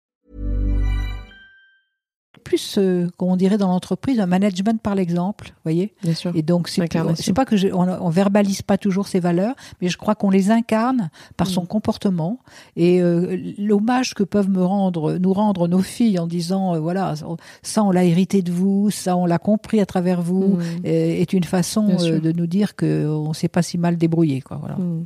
[2.39, 6.31] Plus, euh, comme on dirait dans l'entreprise, un management par l'exemple, voyez Bien sûr.
[6.35, 6.87] Et donc, c'est
[7.33, 11.09] pas que je, on, verbalise pas toujours ces valeurs, mais je crois qu'on les incarne
[11.37, 11.67] par son mm.
[11.67, 12.39] comportement.
[12.75, 17.15] Et euh, l'hommage que peuvent me rendre, nous rendre nos filles en disant, euh, voilà,
[17.61, 20.85] ça on l'a hérité de vous, ça on l'a compris à travers vous, mm.
[20.85, 24.57] est une façon de nous dire qu'on s'est pas si mal débrouillé, quoi.
[24.57, 24.75] Voilà.
[24.75, 25.05] Mm.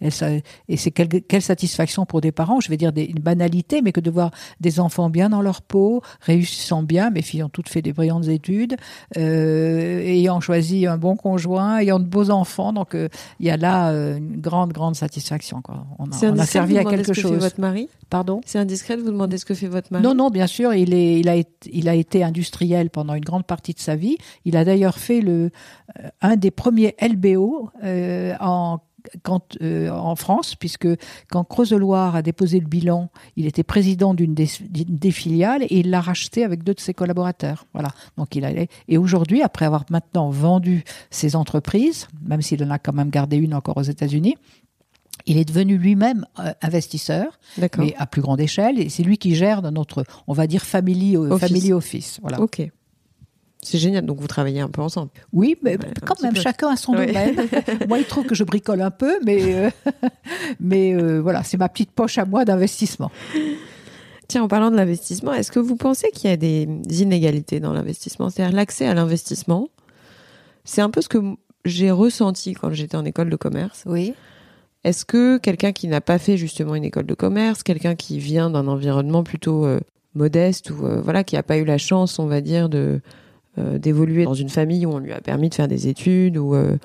[0.00, 4.00] Et, c'est quelle, satisfaction pour des parents, je vais dire des, une banalité, mais que
[4.00, 4.30] de voir
[4.60, 8.28] des enfants bien dans leur peau, réussissant bien, mes filles ont toutes fait des brillantes
[8.28, 8.76] études,
[9.16, 13.08] euh, ayant choisi un bon conjoint, ayant de beaux enfants, donc euh,
[13.40, 15.62] il y a là euh, une grande, grande satisfaction.
[15.62, 15.86] Quoi.
[15.98, 17.32] On a, servi à quelque chose.
[17.32, 17.88] Fait votre mari?
[18.10, 18.40] Pardon?
[18.44, 20.04] C'est indiscret de vous demander ce que fait votre mari?
[20.04, 23.24] Non, non, bien sûr, il, est, il, a, été, il a été industriel pendant une
[23.24, 24.18] grande partie de sa vie.
[24.44, 25.50] Il a d'ailleurs fait le,
[26.20, 27.70] un des premiers LBO
[28.40, 28.78] en
[29.22, 30.88] quand euh, en France, puisque
[31.30, 36.00] quand Creuse-Loire a déposé le bilan, il était président d'une des, filiales et il l'a
[36.00, 37.66] racheté avec deux de ses collaborateurs.
[37.72, 37.90] Voilà.
[38.16, 38.68] Donc il allait.
[38.88, 43.36] Et aujourd'hui, après avoir maintenant vendu ses entreprises, même s'il en a quand même gardé
[43.36, 44.36] une encore aux États-Unis,
[45.26, 47.38] il est devenu lui-même euh, investisseur,
[47.78, 51.16] mais à plus grande échelle, et c'est lui qui gère notre, on va dire, family,
[51.16, 51.48] euh, Office.
[51.48, 52.18] family office.
[52.20, 52.40] Voilà.
[52.40, 52.68] Ok.
[53.64, 54.04] C'est génial.
[54.06, 55.10] Donc vous travaillez un peu ensemble.
[55.32, 57.06] Oui, mais Ouais, quand même, chacun a son Ouais.
[57.06, 57.36] domaine.
[57.88, 59.70] Moi, il trouve que je bricole un peu, mais, euh,
[60.60, 63.10] mais euh, voilà, c'est ma petite poche à moi d'investissement.
[64.28, 67.72] Tiens, en parlant de l'investissement, est-ce que vous pensez qu'il y a des inégalités dans
[67.72, 68.30] l'investissement?
[68.30, 69.68] C'est-à-dire l'accès à l'investissement,
[70.64, 71.18] c'est un peu ce que
[71.64, 73.82] j'ai ressenti quand j'étais en école de commerce.
[73.86, 74.14] Oui.
[74.82, 78.50] Est-ce que quelqu'un qui n'a pas fait justement une école de commerce, quelqu'un qui vient
[78.50, 79.80] d'un environnement plutôt euh,
[80.14, 83.00] modeste ou euh, voilà qui n'a pas eu la chance, on va dire, de
[83.56, 86.76] d'évoluer dans une famille où on lui a permis de faire des études ou euh,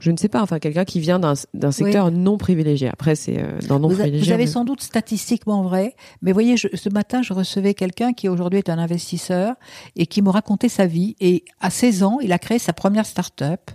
[0.00, 2.88] je ne sais pas, enfin quelqu'un qui vient d'un d'un secteur non privilégié.
[2.88, 4.26] Après, c'est euh, dans non Vous, a- privilégié.
[4.26, 8.12] vous avez mais- sans doute statistiquement vrai, mais voyez, je- ce matin, je recevais quelqu'un
[8.12, 9.54] qui aujourd'hui est un investisseur
[9.96, 11.16] et qui me racontait sa vie.
[11.20, 13.70] Et à 16 ans, il a créé sa première start-up.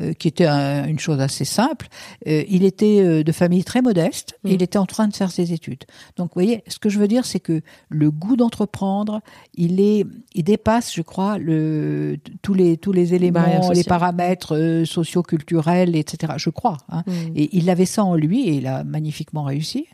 [0.00, 1.86] Euh, qui était un- une chose assez simple.
[2.26, 4.52] Euh, il était euh, de famille très modeste et Mm.
[4.54, 5.84] il était en train de faire ses études.
[6.16, 9.20] Donc, vous voyez, ce que je veux dire, c'est que le goût d'entreprendre,
[9.54, 10.04] il est,
[10.34, 13.40] il dépasse, je crois, le, tous les tous les éléments,
[13.72, 16.34] les paramètres euh, socio-culturels, etc.
[16.36, 16.78] Je crois.
[16.88, 17.02] Hein.
[17.06, 17.12] Mm.
[17.36, 19.86] Et il avait ça en lui et il a magnifiquement réussi.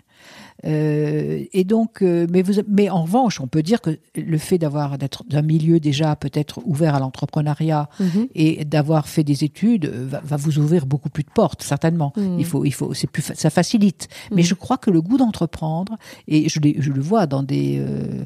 [0.66, 4.58] Euh, et donc, euh, mais, vous, mais en revanche, on peut dire que le fait
[4.58, 8.26] d'avoir d'être d'un milieu déjà peut-être ouvert à l'entrepreneuriat Mhm.
[8.34, 12.12] et d'avoir fait des études euh, va, va vous ouvrir beaucoup plus de portes, certainement.
[12.16, 12.38] Mhm.
[12.38, 14.08] Il faut, il faut, c'est plus, ça facilite.
[14.30, 14.48] Mais Mhm.
[14.48, 15.96] je crois que le goût d'entreprendre,
[16.28, 18.24] et je, je le vois dans des, euh,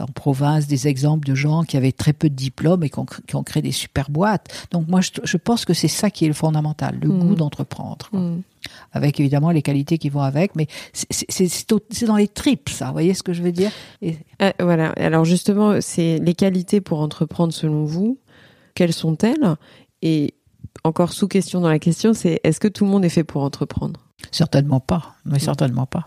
[0.00, 3.06] en province, des exemples de gens qui avaient très peu de diplômes et qui ont,
[3.26, 4.48] qui ont créé des super boîtes.
[4.72, 8.10] Donc moi, je, je pense que c'est ça qui est le fondamental, le goût d'entreprendre.
[8.92, 12.86] Avec évidemment les qualités qui vont avec, mais c'est- dans les tripes, ça.
[12.86, 13.70] Vous voyez ce que je veux dire?
[14.02, 14.90] Et- Euh, voilà.
[14.96, 18.18] Alors justement, c'est les qualités pour entreprendre selon vous.
[18.74, 19.56] Quelles sont-elles?
[20.02, 20.34] Et
[20.84, 23.42] encore sous question dans la question, c'est est-ce que tout le monde est fait pour
[23.42, 24.00] entreprendre?
[24.30, 26.04] Certainement pas, mais certainement pas.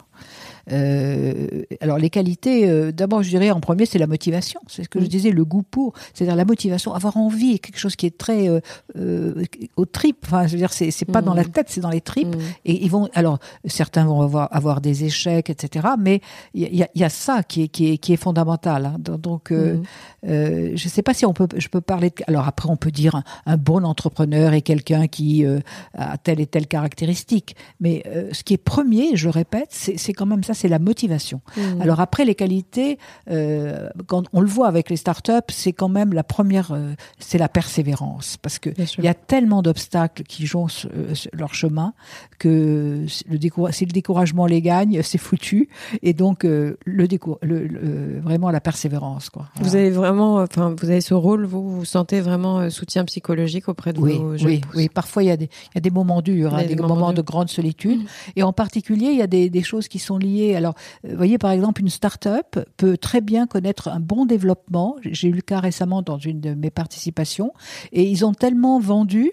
[0.72, 4.90] Euh, alors les qualités, euh, d'abord je dirais en premier c'est la motivation, c'est ce
[4.90, 5.10] que je Mm.
[5.10, 8.60] disais, le goût pour, c'est-à-dire la motivation, avoir envie, quelque chose qui est très euh,
[8.98, 9.44] euh,
[9.76, 10.24] aux tripes.
[10.26, 11.26] Enfin, je veux dire, c'est c'est pas Mm.
[11.26, 12.36] dans la tête, c'est dans les tripes.
[12.36, 12.40] Mm.
[12.66, 15.88] Et ils vont, alors certains vont avoir, avoir des échecs, etc.
[16.00, 16.22] Mais
[16.54, 18.86] il y y a ça qui est, qui est, qui est fondamental.
[18.86, 18.96] hein.
[19.00, 19.84] Donc, euh, Mm.
[20.30, 22.10] euh, je sais pas si on peut, je peux parler.
[22.10, 25.60] De, alors après, on peut dire un, un bon entrepreneur et quelqu'un qui euh,
[25.98, 27.56] a telle et telle caractéristique.
[27.80, 30.68] Mais euh, ce qui est premier, je le répète, c'est c'est quand même ça, c'est
[30.78, 31.42] la motivation.
[31.58, 31.82] Mm.
[31.84, 32.98] Alors après, les qualités,
[33.30, 37.38] euh, quand on le voit avec les startups, c'est quand même la première, euh, c'est
[37.38, 41.94] la persévérance, parce que il y a tellement d'obstacles qui jonchent euh, leur chemin
[42.40, 45.70] que le si le découragement les gagne, c'est foutu.
[46.02, 47.06] Et donc euh, le,
[47.42, 49.46] le, le- vraiment la persévérance, quoi.
[49.62, 53.94] Vous avez vraiment, enfin, vous avez ce rôle, vous, vous sentez vraiment soutien psychologique auprès
[53.94, 54.90] de Oui, vos jeunes oui, oui.
[54.90, 56.96] Parfois, il y a des, il y a des moments durs, hein, des, des moments,
[56.96, 58.02] moments de grande solitude.
[58.36, 60.41] Et en particulier, il y a des, des choses qui sont liées.
[60.56, 60.76] Alors,
[61.06, 64.96] euh, vous voyez, par exemple, une start-up peut très bien connaître un bon développement.
[65.04, 67.54] J'ai eu le cas récemment dans une de mes participations.
[67.92, 69.32] Et ils ont tellement vendu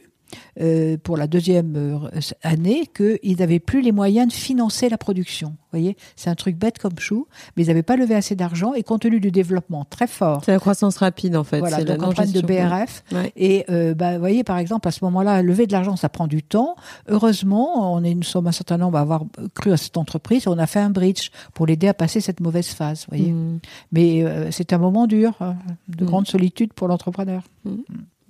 [0.61, 5.49] euh, pour la deuxième euh, année qu'ils n'avaient plus les moyens de financer la production.
[5.49, 8.73] Vous voyez, c'est un truc bête comme chou, mais ils n'avaient pas levé assez d'argent
[8.75, 10.43] et compte tenu du développement très fort.
[10.45, 11.59] C'est la croissance rapide, en fait.
[11.59, 12.41] Voilà, c'est la donc on prend de.
[12.41, 13.05] BRF.
[13.13, 13.33] Ouais.
[13.37, 16.27] Et euh, bah, vous voyez, par exemple, à ce moment-là, lever de l'argent, ça prend
[16.27, 16.75] du temps.
[17.09, 20.49] Heureusement, on est, nous sommes un certain nombre à avoir cru à cette entreprise et
[20.49, 23.07] on a fait un bridge pour l'aider à passer cette mauvaise phase.
[23.09, 23.33] Vous voyez.
[23.33, 23.61] Mm.
[23.93, 25.57] Mais euh, c'est un moment dur, hein,
[25.89, 26.07] de Mm.
[26.07, 27.43] grande solitude pour l'entrepreneur.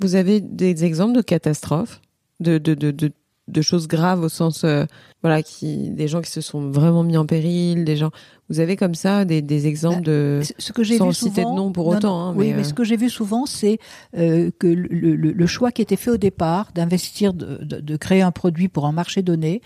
[0.01, 2.01] Vous avez des exemples de catastrophes,
[2.41, 3.11] de, de, de, de,
[3.49, 4.85] de choses graves au sens, euh,
[5.23, 8.11] voilà, qui, des gens qui se sont vraiment mis en péril, des gens.
[8.49, 10.41] Vous avez comme ça des, des exemples de.
[10.45, 12.35] C- Ce que j'ai Sans vu citer souvent, de nom pour non, autant, non, hein,
[12.37, 13.79] oui, mais, mais, euh, ce que j'ai vu souvent, c'est
[14.17, 17.97] euh, que le, le- le choix qui était fait au départ d'investir, de, de- de
[17.97, 19.61] créer un produit pour un marché donné,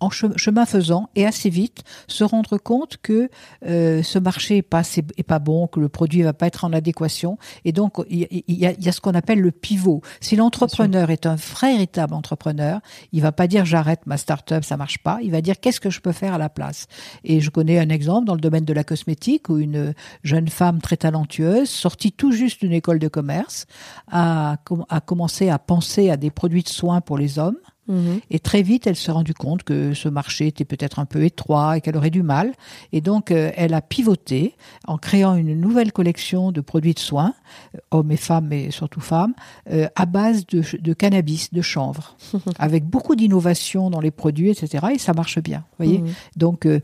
[0.00, 3.30] en che- chemin faisant et assez vite se rendre compte que
[3.66, 4.82] euh, ce marché est pas
[5.16, 8.54] est pas bon, que le produit va pas être en adéquation, et donc il y
[8.64, 10.02] y a- ce qu'on appelle le pivot.
[10.20, 12.80] Si l'entrepreneur est un véritable entrepreneur,
[13.12, 15.18] il va pas dire j'arrête ma start-up, ça marche pas.
[15.22, 16.86] Il va dire qu'est-ce que je peux faire à la place.
[17.24, 20.80] Et je connais un exemple dans le domaine de la cosmétique où une jeune femme
[20.80, 23.66] très talentueuse, sortie tout juste d'une école de commerce,
[24.10, 24.56] a,
[24.88, 28.20] a commencé à penser à des produits de soins pour les hommes Mhm.
[28.30, 31.76] Et très vite, elle s'est rendue compte que ce marché était peut-être un peu étroit
[31.76, 32.52] et qu'elle aurait du mal.
[32.92, 34.54] Et donc, euh, elle a pivoté
[34.86, 37.34] en créant une nouvelle collection de produits de soins,
[37.74, 39.34] euh, hommes et femmes, mais surtout femmes,
[39.70, 42.16] euh, à base de, de cannabis, de chanvre,
[42.58, 44.86] avec beaucoup d'innovation dans les produits, etc.
[44.94, 45.64] Et ça marche bien.
[45.78, 46.08] Vous voyez Mhm.
[46.36, 46.80] Donc, euh,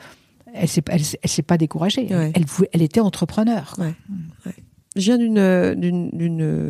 [0.53, 2.07] elle s'est elle, s'est- elle s'est pas découragée.
[2.11, 2.33] Ouais.
[2.73, 3.75] Elle, était entrepreneur.
[3.79, 3.95] Ouais.
[4.47, 4.55] ouais.
[4.97, 5.19] Je viens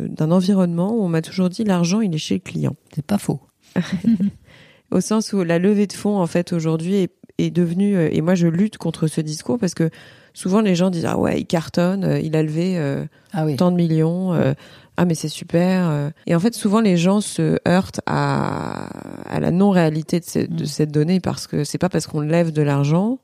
[0.09, 2.75] d'un environnement où on m'a toujours dit l'argent, il est chez le client.
[2.93, 3.39] C'est pas faux.
[4.91, 8.21] Au sens où la levée de fonds, en fait, aujourd'hui est, est devenue, euh, et
[8.21, 9.89] moi je lutte contre ce discours parce que
[10.33, 13.55] souvent les gens disent, ah ouais, il cartonne, euh, il a levé euh, Ah oui.
[13.55, 14.53] tant de millions, euh,
[14.97, 16.11] ah mais c'est super.
[16.27, 18.89] Et en fait, souvent les gens se heurtent à,
[19.33, 20.65] à la non-réalité de, Mm.
[20.65, 23.19] cette donnée parce que c'est pas parce qu'on lève de l'argent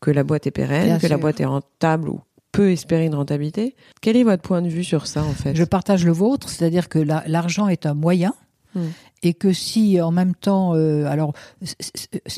[0.00, 2.20] que la boîte est pérenne, Bien que la boîte est rentable ou
[2.52, 3.74] peut espérer une rentabilité.
[4.02, 5.54] Quel est votre point de vue sur ça, en fait?
[5.56, 8.34] Je partage le vôtre, c'est-à-dire que la- l'argent est un moyen.
[8.74, 8.88] Hmm.
[9.22, 11.32] Et que si en même temps, euh, alors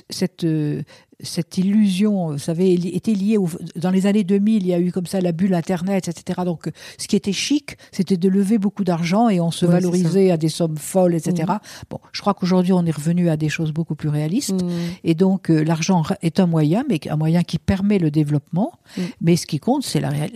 [0.09, 0.83] cette euh,
[1.23, 4.93] cette illusion, vous savez, était liée au, dans les années 2000, il y a eu
[4.93, 6.41] comme ça la bulle Internet, etc.
[6.45, 10.31] Donc, ce qui était chic, c'était de lever beaucoup d'argent et on se Ouais, valorisait
[10.31, 11.45] à des sommes folles, etc.
[11.49, 11.59] Mhm.
[11.91, 14.63] Bon, je crois qu'aujourd'hui, on est revenu à des choses beaucoup plus réalistes.
[14.63, 14.69] Mm.
[15.05, 18.73] Et donc, euh, l'argent est un moyen, mais un moyen qui permet le développement.
[18.97, 19.03] Mm.
[19.21, 20.27] Mais ce qui compte, c'est la la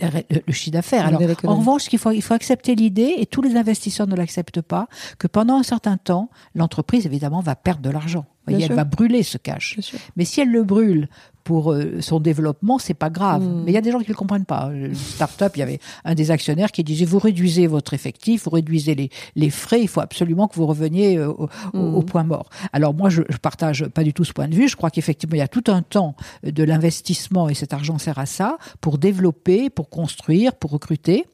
[0.47, 1.05] le chiffre d'affaires.
[1.05, 4.87] Alors, en revanche, faut, il faut accepter l'idée, et tous les investisseurs ne l'acceptent pas,
[5.17, 8.25] que pendant un certain temps, l'entreprise, évidemment, va perdre de l'argent.
[8.47, 9.37] Voyez, elle va brûler ce
[9.81, 9.99] sûr.
[10.15, 11.07] Mais si elle le brûle
[11.45, 13.43] pour euh, son développement, c'est pas grave.
[13.43, 13.63] Mm.
[13.63, 14.69] Mais il y a des gens qui ne le comprennent pas.
[14.73, 18.49] Une start-up, il y avait un des actionnaires qui disait vous réduisez votre effectif, vous
[18.49, 22.23] réduisez les, les frais, il faut absolument que vous reveniez euh, au, au- au point
[22.23, 22.49] mort.
[22.73, 24.67] Alors moi, je, je partage pas du tout ce point de vue.
[24.67, 28.19] Je crois qu'effectivement, il y a tout un temps de l'investissement et cet argent sert
[28.19, 31.25] à ça pour développer, pour construire, pour recruter.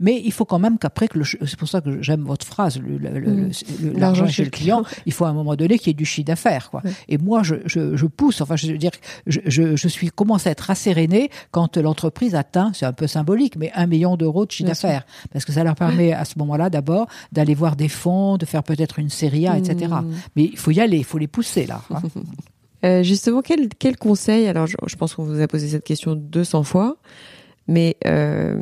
[0.00, 2.98] Mais il faut quand même qu'après que c'est pour ça que j'aime votre phrase, Mm.
[3.02, 3.50] le-
[3.98, 6.24] l'argent chez le client, il faut à un moment donné qu'il y ait du chiffre
[6.26, 6.82] d'affaires, quoi.
[7.08, 8.92] Et moi, je, je, je pousse, enfin, je veux dire,
[9.26, 13.56] je, je, je suis commence à être rasséréné quand l'entreprise atteint, c'est un peu symbolique,
[13.56, 16.70] mais un million d'euros de chiffre d'affaires, parce que ça leur permet à ce moment-là
[16.70, 19.92] d'abord d'aller voir des fonds, de faire peut-être une série A, etc.
[20.02, 20.10] Mm.
[20.36, 21.82] Mais il faut y aller, il faut les pousser là.
[21.94, 22.02] hein.
[22.84, 26.14] Euh, justement, quel, quel conseil Alors, je, je pense qu'on vous a posé cette question
[26.14, 26.96] 200 fois,
[27.66, 28.56] mais euh,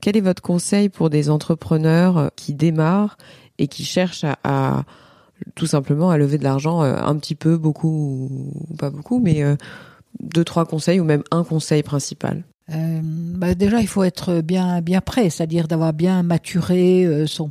[0.00, 3.18] quel est votre conseil pour des entrepreneurs euh, qui démarrent
[3.58, 4.84] et qui cherchent à, à-
[5.54, 8.30] tout simplement à lever de l'argent euh, un petit peu, beaucoup
[8.70, 9.42] ou pas beaucoup, mais
[10.20, 14.82] deux, trois conseils ou même un conseil principal Euh, bah déjà, il faut être bien
[14.82, 17.48] bien prêt, c'est-à-dire d'avoir bien maturé euh, son,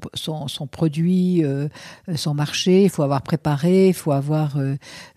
[0.67, 1.67] produit, euh,
[2.15, 2.83] son marché.
[2.83, 4.57] Il faut avoir préparé, il faut avoir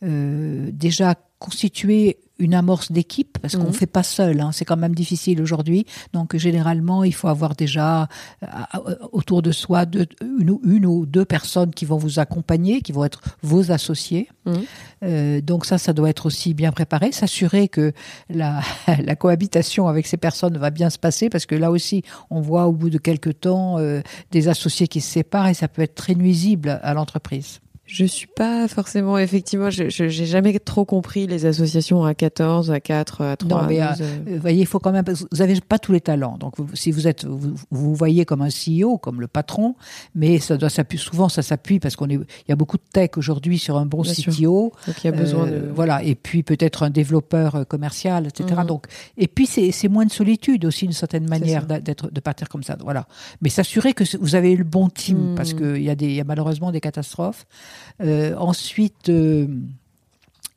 [0.00, 3.72] déjà constitué une amorce d'équipe parce qu'on Mhm.
[3.72, 4.40] fait pas seul.
[4.40, 5.87] Hein, c'est quand même difficile aujourd'hui.
[6.12, 8.09] Donc généralement, il faut avoir déjà
[8.42, 8.46] euh,
[8.88, 10.07] euh, autour de soi deux,
[10.40, 14.29] une, ou- une ou deux personnes qui vont vous accompagner, qui vont être vos associés.
[14.46, 14.62] Mhm.
[15.05, 17.92] Euh, donc ça, ça doit être aussi bien préparé, s'assurer que
[18.29, 18.61] la,
[19.05, 22.66] la cohabitation avec ces personnes va bien se passer, parce que là aussi, on voit
[22.66, 24.00] au bout de quelques temps euh,
[24.31, 27.61] des associés qui se séparent et ça peut être très nuisible à l'entreprise.
[27.92, 32.79] Je suis pas forcément, effectivement, je j'ai jamais trop compris les associations à 14, à
[32.79, 34.05] 4, à 3, Non, mais, à 12, euh.
[34.05, 35.05] Euh, Vous voyez, il faut quand même.
[35.09, 36.37] Vous n'avez pas tous les talents.
[36.38, 39.74] Donc, vous- si vous êtes, vous vous voyez comme un CEO, comme le patron,
[40.14, 41.03] mais ça doit s'appuyer.
[41.03, 42.14] Souvent, ça s'appuie parce qu'on est.
[42.14, 44.33] Il y a beaucoup de tech aujourd'hui sur un bon Bien sûr.
[44.33, 44.72] CTO.
[44.87, 45.72] Donc il y a besoin Euh, de...
[45.72, 48.66] voilà et puis peut-être un développeur commercial etc Mhm.
[48.66, 52.62] donc et puis c'est moins de solitude aussi d'une certaine manière d'être de partir comme
[52.62, 53.07] ça voilà
[53.42, 55.35] mais s'assurer que vous avez le bon team Mhm.
[55.35, 57.46] parce que il y a des il y a malheureusement des catastrophes
[58.36, 59.46] ensuite euh,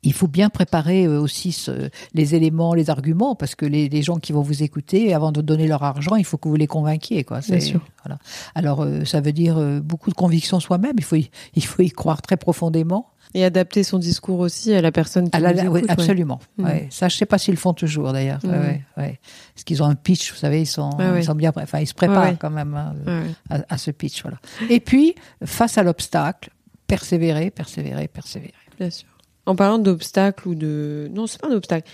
[0.06, 4.02] il faut bien préparer euh, aussi ce- les éléments, les arguments, parce que les, les
[4.02, 6.68] gens qui vont vous écouter, avant de donner leur argent, il faut que vous les
[6.68, 7.24] convainquiez.
[7.24, 7.40] Quoi.
[7.40, 7.80] Bien sûr.
[8.04, 8.20] Voilà.
[8.54, 10.96] Alors, euh, ça veut dire euh, beaucoup de conviction soi-même.
[10.98, 13.08] Il faut, y, il faut y croire très profondément.
[13.36, 15.90] Et adapter son discours aussi à la personne qui nous là, oui, écoute, ouais.
[15.92, 16.40] absolument.
[16.58, 16.66] Mm.
[16.66, 16.88] Ouais.
[16.92, 18.40] Ça, je sais pas s'ils le font toujours d'ailleurs.
[18.44, 18.50] Mm.
[18.98, 19.20] Ouais.
[19.56, 21.94] Parce qu'ils ont un pitch, vous savez, ils sont, ils sont bien, enfin, ils se
[21.96, 24.38] préparent quand même hein, à, à ce pitch, voilà.
[24.70, 26.52] Et puis, face à l'obstacle,
[26.96, 28.54] persévérer, persévérer, persévérer.
[28.80, 29.08] Bien sûr.
[29.46, 31.10] En parlant d'obstacles ou de...
[31.14, 31.90] Non, c'est pas un obstacle.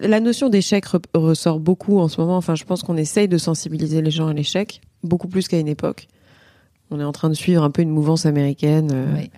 [0.00, 2.36] La notion d'échec re- ressort beaucoup en ce moment.
[2.36, 5.68] Enfin, je pense qu'on essaye de sensibiliser les gens à l'échec, beaucoup plus qu'à une
[5.68, 6.08] époque.
[6.90, 8.90] On est en train de suivre un peu une mouvance américaine.
[8.92, 9.30] euh, Oui.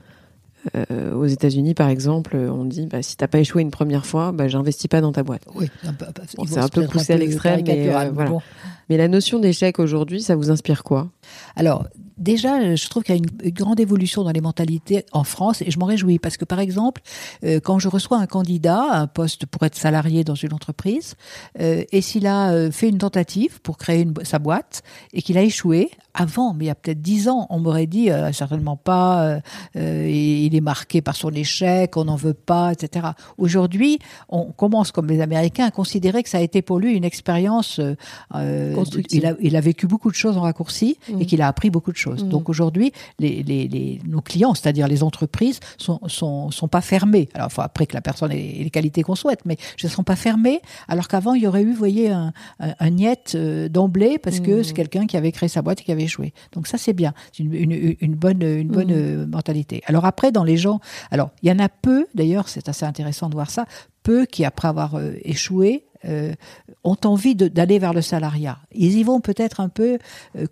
[0.76, 4.32] Euh, aux États-Unis, par exemple, on dit bah, si t'as pas échoué une première fois,
[4.32, 5.42] bah, j'investis pas dans ta boîte.
[5.54, 8.30] Oui, un peu- Bon, c'est un peu poussé à l'extrême, mais, euh, voilà.
[8.30, 8.42] bon.
[8.88, 11.08] Mais la notion d'échec aujourd'hui, ça vous inspire quoi?
[11.54, 11.86] Alors,
[12.18, 15.70] déjà, je trouve qu'il y a une, grande évolution dans les mentalités en France et
[15.70, 17.00] je m'en réjouis parce que, par exemple,
[17.44, 21.14] euh, quand je reçois un candidat à un poste pour être salarié dans une entreprise
[21.58, 25.90] et s'il a fait une tentative pour créer une, sa boîte et qu'il a échoué,
[26.12, 29.38] avant, mais il y a peut-être dix ans, on m'aurait dit certainement pas,
[29.74, 33.06] et il est marqué par son échec, on n'en veut pas, etc.
[33.38, 37.04] Aujourd'hui, on commence comme les Américains à considérer que ça a été pour lui une
[37.04, 37.78] expérience.
[37.78, 37.94] Euh,
[38.34, 38.74] euh
[39.10, 41.26] il, a, il a vécu beaucoup de choses en raccourci et mmh.
[41.26, 42.24] qu'il a appris beaucoup de choses.
[42.24, 42.28] Mmh.
[42.28, 47.28] Donc aujourd'hui, les, les, les, nos clients, c'est-à-dire les entreprises, sont, sont, sont pas fermés.
[47.34, 49.92] Alors, il faut après que la personne ait les qualités qu'on souhaite, mais je ne
[49.92, 50.60] sont pas fermés.
[50.88, 54.40] Alors qu'avant, il y aurait eu, vous voyez, un, un, un niet euh, d'emblée parce
[54.40, 54.64] que mmh.
[54.64, 56.32] c'est quelqu'un qui avait créé sa boîte et qui avait échoué.
[56.52, 57.12] Donc ça, c'est bien.
[57.32, 59.82] C'est une, une, une, bonne, une bonne mentalité.
[59.86, 60.80] Alors après, dans les gens,
[61.10, 63.66] alors il y en a peu, d'ailleurs, c'est assez intéressant de voir ça,
[64.02, 66.32] peu qui, après avoir euh, échoué, euh,
[66.82, 68.58] ont envie d'aller vers le salariat.
[68.72, 69.98] Ils y vont peut-être un peu,
[70.36, 70.46] euh,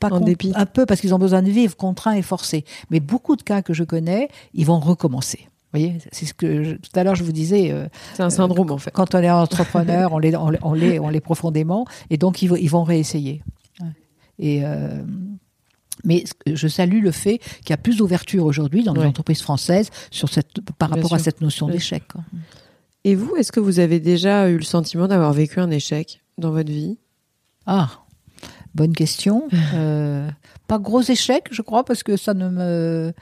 [0.00, 2.64] pas un peu parce qu'ils ont besoin de vivre, contraints et forcés.
[2.90, 5.46] Mais beaucoup de cas que je connais, ils vont recommencer.
[5.72, 7.72] Vous voyez, c'est ce que tout à l'heure je vous disais.
[8.14, 8.90] c'est un syndrome en fait.
[8.90, 13.44] Quand on est entrepreneur, on l'est, on, on profondément, et donc ils, ils vont réessayer.
[14.40, 14.64] Et
[16.04, 19.90] mais je salue le fait qu'il y a plus d'ouverture aujourd'hui dans les entreprises françaises
[20.10, 22.04] sur cette, par rapport à cette notion d'échec.
[23.04, 26.50] Et vous, est-ce que vous avez déjà eu le sentiment d'avoir vécu un échec dans
[26.50, 26.98] votre vie?
[27.66, 27.88] Ah,
[28.74, 29.48] bonne question.
[29.74, 30.28] euh,
[30.66, 33.12] pas gros échec, je crois, parce que ça ne me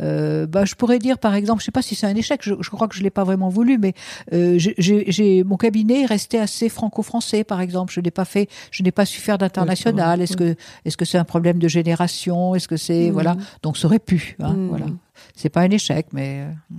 [0.00, 2.54] euh, bah, je pourrais dire par exemple, je sais pas si c'est un échec, je,
[2.60, 3.94] je, crois que je l'ai pas vraiment voulu, mais
[4.32, 7.92] euh, j'ai mon cabinet est resté assez franco-français par exemple.
[7.92, 10.20] Je n'ai pas fait, je n'ai pas su faire d'international.
[10.20, 12.54] Est-ce que est-ce que c'est un problème de génération?
[12.54, 13.12] Est-ce que c'est mmh.
[13.12, 14.36] voilà Donc ça aurait pu.
[14.40, 14.68] Hein, mmh.
[14.68, 14.86] Voilà,
[15.36, 16.40] c'est pas un échec, mais.
[16.40, 16.76] Euh,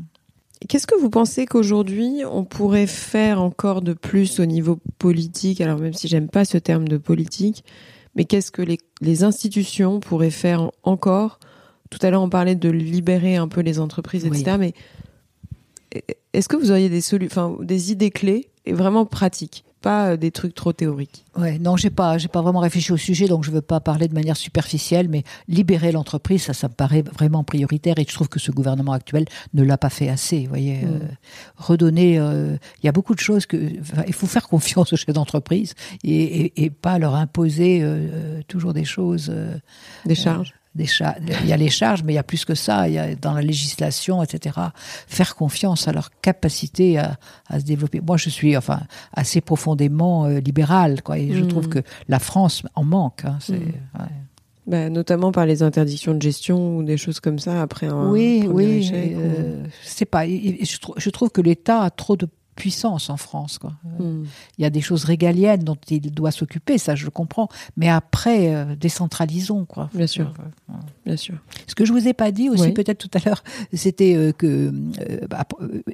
[0.68, 5.62] qu'est-ce que vous pensez qu'aujourd'hui on pourrait faire encore de plus au niveau politique?
[5.62, 7.64] Alors même si j'aime pas ce terme de politique,
[8.16, 11.40] mais qu'est-ce que les, les institutions pourraient faire encore
[11.90, 14.58] tout à l'heure, on parlait de libérer un peu les entreprises, etc.
[14.60, 14.74] Mais
[16.34, 20.32] est-ce que vous auriez des solutions, des idées clés et vraiment pratiques, pas euh, des
[20.32, 21.24] trucs trop théoriques?
[21.38, 24.08] Ouais, non, j'ai pas, j'ai pas vraiment réfléchi au sujet, donc je veux pas parler
[24.08, 28.28] de manière superficielle, mais libérer l'entreprise, ça, ça me paraît vraiment prioritaire, et je trouve
[28.28, 30.42] que ce gouvernement actuel ne l'a pas fait assez.
[30.42, 30.88] Vous voyez, mm.
[30.88, 31.00] euh,
[31.56, 35.14] redonner, euh, il y a beaucoup de choses que, il faut faire confiance aux chefs
[35.14, 35.74] d'entreprise
[36.04, 37.84] et, et, pas leur imposer
[38.48, 39.34] toujours des choses.
[40.06, 42.88] des charges il y a les charges, mais il y a plus que ça.
[42.88, 44.58] Il y a dans la législation, etc.
[45.08, 47.18] Faire confiance à leur capacité à,
[47.48, 48.02] à se développer.
[48.02, 48.82] Moi, je suis enfin
[49.14, 51.48] assez profondément euh, libéral, quoi, et je mm.
[51.48, 53.24] trouve que la France en manque.
[53.26, 54.00] Hein, c'est, mm.
[54.00, 54.06] ouais.
[54.68, 58.46] bah, notamment par les interdictions de gestion ou des choses comme ça après un oui,
[58.48, 60.28] oui, euh, c'est pas.
[60.28, 63.58] Je, je trouve que l'État a trop de puissance en France.
[63.60, 63.74] Quoi.
[64.00, 64.24] Hmm.
[64.58, 67.50] Il y a des choses régaliennes dont il doit s'occuper, ça je le comprends.
[67.78, 69.66] Mais après, euh, décentralisons.
[69.66, 69.90] Quoi.
[69.94, 70.34] Bien sûr.
[71.06, 71.36] Bien sûr.
[71.68, 73.44] Ce que je vous ai pas dit aussi peut-être tout à l'heure,
[73.74, 75.46] c'était euh, que, euh, bah,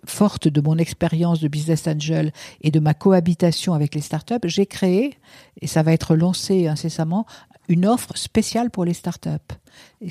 [0.05, 2.32] forte de mon expérience de business angel
[2.62, 5.18] et de ma cohabitation avec les startups, j'ai créé,
[5.62, 7.26] et ça va être lancé incessamment,
[7.72, 9.30] une offre spéciale pour les startups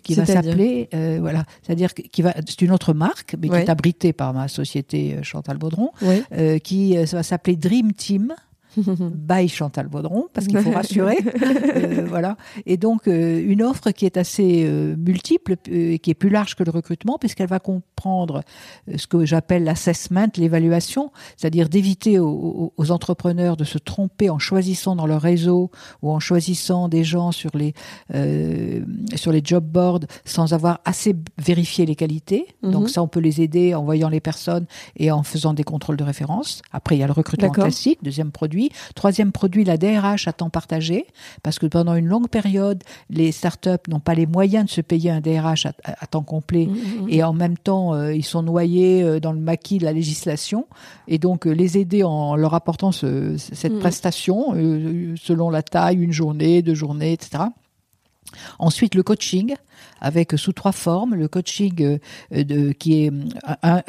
[0.03, 1.45] qui va s'appeler euh, voilà.
[1.63, 5.23] C'est-à-dire qui va c'est une autre marque mais qui est abritée par ma société euh,
[5.23, 5.91] Chantal Baudron
[6.33, 8.35] euh, qui va s'appeler Dream Team
[9.31, 11.19] by Chantal Baudron, parce qu'il faut rassurer.
[11.43, 12.37] euh, voilà.
[12.67, 16.55] Et donc, euh, une offre qui est assez euh, multiple, euh, qui est plus large
[16.55, 18.43] que le recrutement, puisqu'elle va comprendre
[18.97, 24.97] ce que j'appelle l'assessment, l'évaluation, c'est-à-dire d'éviter aux, aux, entrepreneurs de se tromper en choisissant
[24.97, 25.71] dans leur réseau
[26.03, 27.75] ou en choisissant des gens sur les,
[29.15, 32.47] sur les job boards sans avoir assez vérifié les qualités.
[32.63, 32.73] Mm -hmm.
[32.73, 34.67] Donc, ça, on peut les aider en voyant les personnes
[34.97, 36.63] et en faisant des contrôles de référence.
[36.73, 38.60] Après, il y a le recrutement classique, deuxième produit
[38.95, 41.07] Troisième produit, la DRH à temps partagé,
[41.43, 45.11] parce que pendant une longue période, les startups n'ont pas les moyens de se payer
[45.11, 47.09] un DRH à, à temps complet mmh, mmh, mmh.
[47.09, 50.67] et en même temps, euh, ils sont noyés euh, dans le maquis de la législation.
[51.09, 53.79] Et donc, euh, les aider en leur apportant ce, cette mmh.
[53.79, 54.53] prestation,
[55.17, 57.45] selon la taille, une journée, deux journées, etc.
[58.59, 59.55] Ensuite, le coaching,
[60.01, 61.15] avec sous trois formes.
[61.15, 61.83] Le coaching
[62.33, 63.13] euh, de, qui est
[63.63, 63.83] un,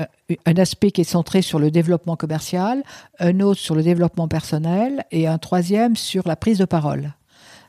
[0.45, 2.83] un, aspect qui est centré sur le développement commercial,
[3.19, 7.13] un autre sur le développement personnel et un troisième sur la prise de parole.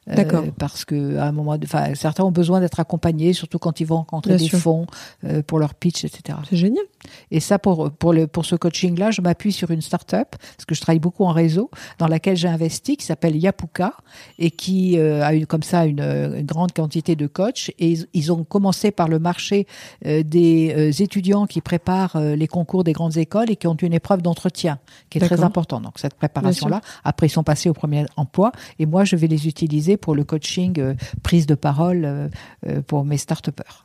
[0.06, 0.42] D'accord.
[0.44, 3.86] Euh, parce que à un moment, enfin, certains ont besoin d'être accompagnés, surtout quand ils
[3.86, 4.58] vont rencontrer Bien des sûr.
[4.58, 4.86] fonds
[5.24, 6.38] euh, pour leur pitch, etc.
[6.50, 6.84] C'est génial.
[7.30, 10.74] Et ça, pour pour le pour ce coaching-là, je m'appuie sur une start-up parce que
[10.74, 13.94] je travaille beaucoup en réseau, dans laquelle j'ai investi, qui s'appelle Yapuka
[14.40, 17.70] et qui euh, a eu comme ça une, une, grande quantité de coachs.
[17.78, 19.66] Et ils, ils ont commencé par le marché
[20.04, 24.78] des étudiants qui préparent les concours des grandes écoles et qui ont une épreuve d'entretien
[25.10, 25.82] qui est très importante.
[25.82, 26.80] Donc cette préparation-là.
[27.04, 30.24] Après, ils sont passés au premier emploi et moi, je vais les utiliser pour le
[30.24, 32.28] coaching euh, prise de parole euh,
[32.66, 33.84] euh, pour mes start-upers.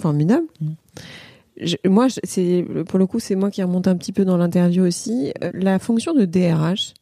[0.00, 0.46] Formidable.
[0.60, 0.68] Mmh.
[1.60, 4.84] Je, moi, c'est pour le coup, c'est moi qui remonte un petit peu dans l'interview
[4.84, 5.32] aussi.
[5.54, 6.94] La fonction de DRH,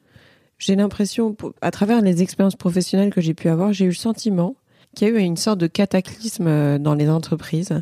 [0.59, 4.57] j'ai l'impression, à travers les expériences professionnelles que j'ai pu avoir, j'ai eu le sentiment
[4.95, 7.79] qu'il y a eu une sorte de cataclysme dans les entreprises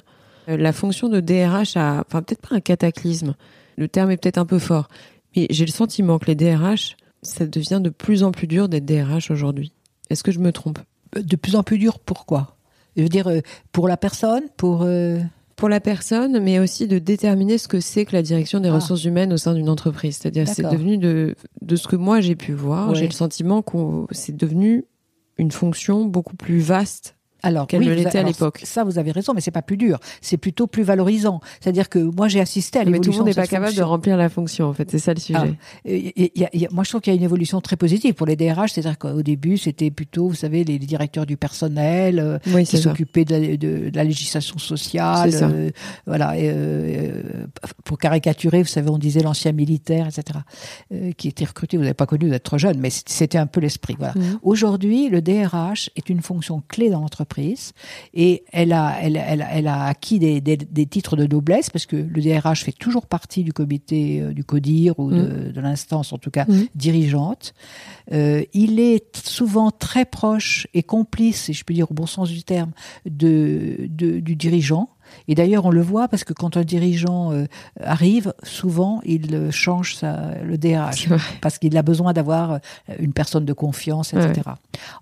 [0.48, 3.36] La fonction de DRH a, enfin peut-être pas un cataclysme,
[3.76, 4.88] le terme est peut-être un peu fort,
[5.36, 8.84] mais j'ai le sentiment que les DRH, ça devient de plus en plus dur d'être
[8.84, 9.72] DRH aujourd'hui.
[10.10, 10.78] Est-ce que je me trompe
[11.16, 12.56] De plus en plus dur, pourquoi?
[12.96, 13.40] Je veux dire, euh,
[13.72, 14.82] pour la personne, pour...
[14.82, 15.18] euh,
[15.56, 18.74] Pour la personne, mais aussi de déterminer ce que c'est que la direction des Ah.
[18.74, 20.16] ressources humaines au sein d'une entreprise.
[20.16, 22.96] C'est-à-dire, c'est devenu de, de ce que moi j'ai pu voir, Ouais.
[22.96, 23.76] j'ai le sentiment que
[24.10, 24.84] c'est devenu
[25.38, 28.60] une fonction beaucoup plus vaste Alors, Qu'elle oui, ne vous l'était à l'époque.
[28.64, 29.98] Ça, vous avez raison, mais c'est pas plus dur.
[30.20, 31.40] C'est plutôt plus valorisant.
[31.60, 33.82] C'est-à-dire que moi, j'ai assisté à Mais tout le l'évolution monde n'est pas capable de
[33.82, 34.90] remplir la fonction, en fait.
[34.90, 35.38] C'est ça le sujet.
[35.38, 35.88] Ah.
[35.88, 38.72] Euh, moi, je trouve qu'il y a une évolution très positive pour les DRH.
[38.72, 43.24] C'est-à-dire qu'au début, c'était plutôt, vous savez, les directeurs du personnel euh, oui, qui s'occupaient
[43.24, 45.30] de, la- de- de la législation sociale.
[45.34, 45.70] Euh,
[46.06, 46.38] voilà.
[46.38, 47.22] et, euh,
[47.84, 50.38] pour caricaturer, vous savez, on disait l'ancien militaire, etc.,
[50.92, 51.76] euh, qui était recruté.
[51.76, 53.96] Vous n'avez pas connu, trop jeune, mais c'était un peu l'esprit.
[53.98, 54.14] Voilà.
[54.16, 54.38] Mhm.
[54.42, 57.33] Aujourd'hui, le DRH est une fonction clé dans l'entreprise
[58.14, 61.86] et elle a, elle, elle, elle a acquis des, des, des titres de noblesse parce
[61.86, 66.12] que le DRH fait toujours partie du comité euh, du CODIR ou de, de l'instance,
[66.12, 66.66] en tout cas, Mhm.
[66.74, 67.54] dirigeante.
[68.12, 72.28] Euh, il est souvent très proche et complice, si je peux dire au bon sens
[72.30, 72.72] du terme,
[73.06, 74.88] de, de- du dirigeant.
[75.28, 77.46] Et d'ailleurs, on le voit parce que quand un dirigeant euh,
[77.80, 81.08] arrive, souvent, il euh, change sa, le DRH
[81.40, 82.58] parce qu'il a besoin d'avoir euh,
[82.98, 84.42] une personne de confiance, etc.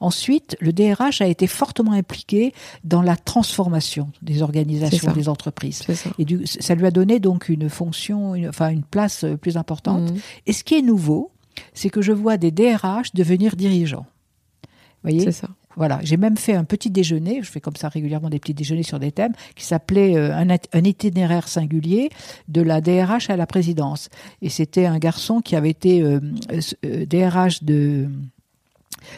[0.01, 2.53] Ensuite, le DRH a été fortement impliqué
[2.85, 5.83] dans la transformation des organisations, des entreprises.
[5.83, 6.11] Ça.
[6.19, 10.11] Et du, ça lui a donné donc une fonction, une, enfin une place plus importante.
[10.11, 10.19] Mhm.
[10.47, 11.31] Et ce qui est nouveau,
[11.75, 14.07] c'est que je vois des DRH devenir dirigeants.
[15.03, 15.25] Vous voyez?
[15.25, 15.49] C'est ça.
[15.77, 18.83] Voilà, j'ai même fait un petit déjeuner, je fais comme ça régulièrement des petits déjeuners
[18.83, 22.11] sur des thèmes, qui s'appelait euh, un, it- un itinéraire singulier
[22.49, 24.09] de la DRH à la présidence.
[24.43, 26.20] Et c'était un garçon qui avait été euh,
[26.85, 28.09] euh, DRH de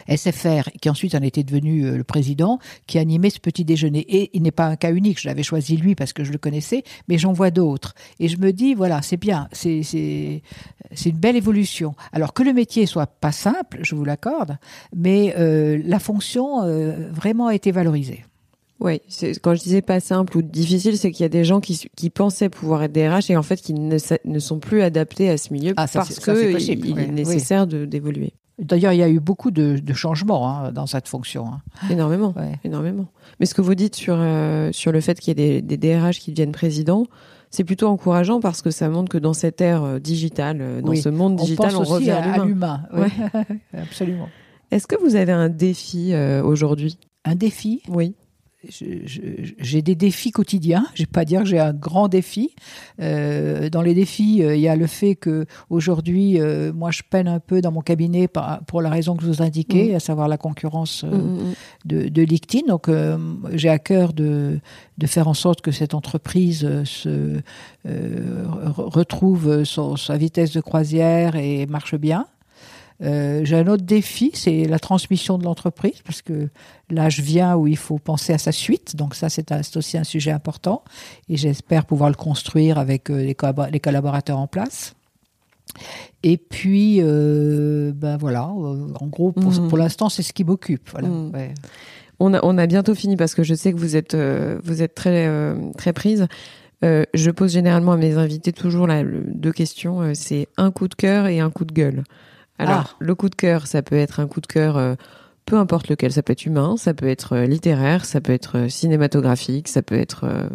[0.08, 4.00] SFR, qui ensuite en était devenu euh, le président, qui animait ce petit déjeuner.
[4.00, 6.38] Et il n'est pas un cas unique, je l'avais choisi lui parce que je le
[6.38, 7.94] connaissais, mais j'en vois d'autres.
[8.20, 9.82] Et je me dis, voilà, c'est bien, c'est
[11.06, 11.94] une belle évolution.
[12.12, 14.58] Alors que le métier soit pas simple, je vous l'accorde,
[14.94, 18.24] mais euh, la fonction euh, vraiment a été valorisée.
[18.80, 19.00] Oui,
[19.40, 22.10] quand je disais pas simple ou difficile, c'est qu'il y a des gens qui, qui
[22.10, 23.98] pensaient pouvoir être DRH et en fait qui ne,
[24.38, 27.66] sont plus adaptés à ce milieu Ah, parce que possible, il, il oui, est nécessaire
[27.66, 31.46] d'évoluer D'ailleurs, il y a eu beaucoup de, de changements hein, dans cette fonction.
[31.48, 31.60] hein.
[31.90, 32.58] énormément, Ouais.
[32.64, 33.06] énormément.
[33.40, 35.76] Mais ce que vous dites sur euh, sur le fait qu'il y ait des, des
[35.76, 37.04] DRH qui deviennent présidents,
[37.50, 40.90] c'est plutôt encourageant parce que ça montre que dans cette ère euh, digitale, euh, dans
[40.90, 40.98] Oui.
[41.00, 42.82] ce monde digital, pense on, aussi revient à l'humain.
[42.92, 43.08] oui.
[43.76, 44.28] Absolument.
[44.70, 46.98] Est-ce que vous avez un défi euh, aujourd'hui?
[47.24, 47.82] Un défi?
[47.88, 48.14] Oui.
[48.68, 50.86] J'ai des défis quotidiens.
[50.94, 52.54] Je vais pas dire que j'ai un grand défi.
[53.00, 57.02] Euh, dans les défis, euh, il y a le fait que aujourd'hui, euh, moi, je
[57.08, 59.94] peine un peu dans mon cabinet par- pour la raison que je vous indiquais, Mhm.
[59.96, 61.54] à savoir la concurrence Mm, mm,
[61.86, 62.66] de, de LinkedIn.
[62.68, 62.88] Donc,
[63.52, 64.58] j'ai à cœur de,
[64.98, 67.40] de faire en sorte que cette entreprise se
[67.86, 72.26] re- retrouve son- sa vitesse de croisière et marche bien.
[73.02, 76.48] Euh, j'ai un autre défi, c'est la transmission de l'entreprise, parce que
[76.90, 78.94] l'âge vient où il faut penser à sa suite.
[78.96, 80.84] Donc ça, c'est aussi un sujet important.
[81.28, 84.94] Et j'espère pouvoir le construire avec euh, les, collab- les collaborateurs en place.
[86.22, 89.68] Et puis, euh, ben voilà, en gros, pour, Mhm.
[89.68, 90.88] pour l'instant, c'est ce qui m'occupe.
[90.92, 91.08] Voilà.
[91.08, 91.30] Mhm.
[91.34, 91.52] Ouais.
[92.20, 94.82] On a, on a bientôt fini parce que je sais que vous êtes, euh, vous
[94.82, 96.26] êtes très, euh, très prise.
[96.84, 100.12] Euh, je pose généralement à mes invités toujours la, le- deux questions.
[100.14, 102.04] c'est un coup de cœur et un coup de gueule.
[102.58, 102.96] Alors, Ah.
[102.98, 104.94] le coup de cœur, ça peut être un coup de cœur, euh,
[105.46, 106.12] peu importe lequel.
[106.12, 109.82] Ça peut être humain, ça peut être euh, littéraire, ça peut être euh, cinématographique, ça
[109.82, 110.48] peut être euh,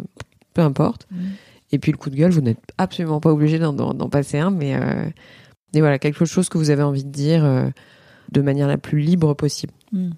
[0.54, 1.06] peu importe.
[1.10, 1.30] Mhm.
[1.72, 4.74] Et puis le coup de gueule, vous n'êtes absolument pas obligé d'en, passer un, mais
[4.74, 5.04] euh,
[5.72, 7.70] et voilà quelque chose que vous avez envie de dire
[8.32, 9.72] de manière la plus libre possible.
[9.92, 10.10] Hmm.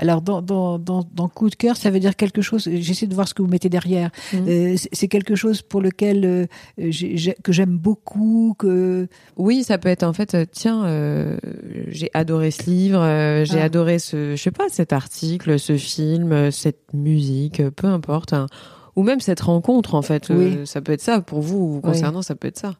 [0.00, 2.68] Alors, dans, dans, dans, dans coup de cœur, ça veut dire quelque chose.
[2.72, 4.10] J'essaie de voir ce que vous mettez derrière.
[4.32, 4.48] Mhm.
[4.48, 6.46] Euh, c'est- quelque chose pour lequel euh,
[7.42, 8.54] que j'aime beaucoup.
[8.58, 11.36] Que Oui, ça peut être en fait, euh, tiens, euh,
[11.88, 13.00] j'ai adoré ce livre,
[13.44, 13.64] j'ai Ah.
[13.64, 18.46] adoré ce, je sais pas, cet article, ce film, cette musique, peu importe, hein.
[18.96, 20.28] ou même cette rencontre en fait.
[20.30, 20.58] Oui.
[20.64, 22.74] ça peut être ça pour vous, vous concernant, ça peut être ça.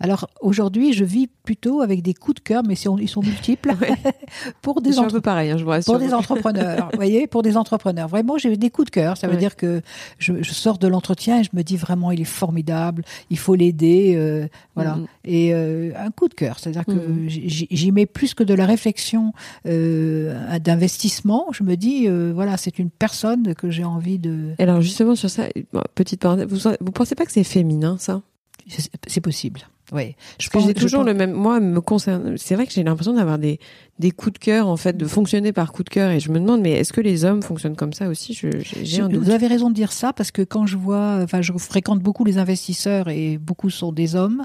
[0.00, 3.74] Alors aujourd'hui, je vis plutôt avec des coups de cœur, mais ils sont multiples
[4.62, 5.92] pour Je des suis un peu pareil, hein, je vous rassure.
[5.92, 6.88] pour des entrepreneurs.
[6.92, 8.08] vous voyez, pour des entrepreneurs.
[8.08, 9.16] Vraiment, j'ai des coups de cœur.
[9.16, 9.38] Ça veut Ouais.
[9.38, 9.82] dire que
[10.18, 13.04] je, je sors de l'entretien et je me dis vraiment, il est formidable.
[13.30, 14.14] Il faut l'aider.
[14.16, 14.98] euh, voilà.
[15.24, 16.92] Et euh, un coup de cœur, c'est-à-dire que
[17.26, 19.32] j'y mets plus que de la réflexion
[19.66, 21.46] euh, d'investissement.
[21.52, 24.54] Je me dis, voilà, c'est une personne que j'ai envie de.
[24.58, 25.44] Et alors justement sur ça,
[25.94, 28.22] petite parenthèse, vous, vous pensez pas que c'est féminin ça?
[29.06, 29.60] C'est possible.
[29.92, 30.14] Oui.
[30.38, 31.32] Je Parce que j'ai toujours le même.
[31.32, 32.36] Moi, me concerne.
[32.36, 33.58] C'est vrai que j'ai l'impression d'avoir des
[34.00, 36.10] des coups de cœur en fait, de fonctionner par coup de cœur.
[36.10, 38.32] Et je me demande, mais est-ce que les hommes fonctionnent comme ça aussi?
[38.32, 38.48] Je,
[39.00, 39.22] un doute.
[39.22, 42.24] Vous avez raison de dire ça parce que quand je vois, enfin, je fréquente beaucoup
[42.24, 44.44] les investisseurs et beaucoup sont des hommes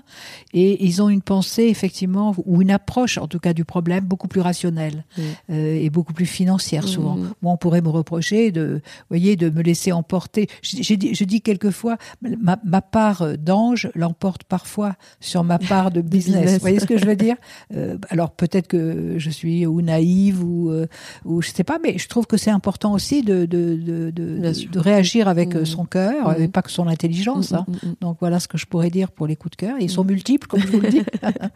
[0.53, 4.27] et ils ont une pensée effectivement ou une approche en tout cas du problème beaucoup
[4.27, 5.05] plus rationnelle
[5.49, 7.15] euh, et beaucoup plus financière souvent.
[7.15, 7.33] Mm.
[7.41, 10.47] Moi, on pourrait me reprocher de, voyez, de me laisser emporter.
[10.61, 16.01] Je, je, je dis quelquefois, ma, ma part d'ange l'emporte parfois sur ma part de
[16.01, 16.53] business.
[16.53, 17.35] Vous voyez ce que je veux dire?
[17.75, 20.87] Euh, Alors peut-être que je suis ou naïve ou euh,
[21.23, 24.79] ou je sais pas, mais je trouve que c'est important aussi de de, de, de,
[24.79, 25.65] réagir avec euh, mmh.
[25.65, 26.41] son cœur mmh.
[26.41, 27.51] et pas que son intelligence.
[27.51, 27.65] Mmh, hein.
[28.01, 29.75] Donc voilà ce que je pourrais dire pour les coups de cœur.
[29.79, 31.03] Ils sont multiples, comme je vous le dis.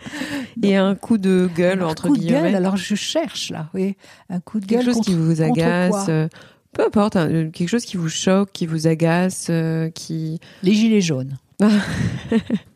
[0.63, 3.95] et un coup de gueule entre coup De gueule, alors je cherche là, oui,
[4.29, 4.83] un coup de gueule.
[4.83, 6.05] Quelque chose qui vous agace.
[6.09, 6.27] Euh,
[6.71, 9.51] peu importe, hein, quelque chose qui vous choque, qui vous agace,
[9.95, 10.39] qui.
[10.63, 11.37] Les gilets jaunes.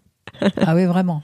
[0.58, 1.24] ah oui, vraiment.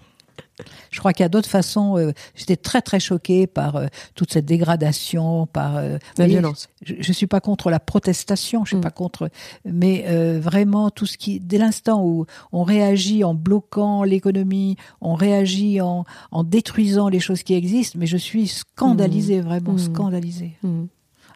[0.91, 1.97] Je crois qu'il y a d'autres façons.
[1.97, 6.67] Euh, j'étais très très choquée par euh, toute cette dégradation, par euh, la violence.
[6.83, 8.81] Je, ne suis pas contre la protestation, je suis mm.
[8.81, 9.29] pas contre,
[9.65, 10.05] mais
[10.39, 16.05] vraiment tout ce qui, dès l'instant où on réagit en bloquant l'économie, on réagit en,
[16.31, 19.45] en détruisant les choses qui existent, mais je suis scandalisée, mm.
[19.45, 19.79] vraiment mm.
[19.79, 20.57] scandalisée.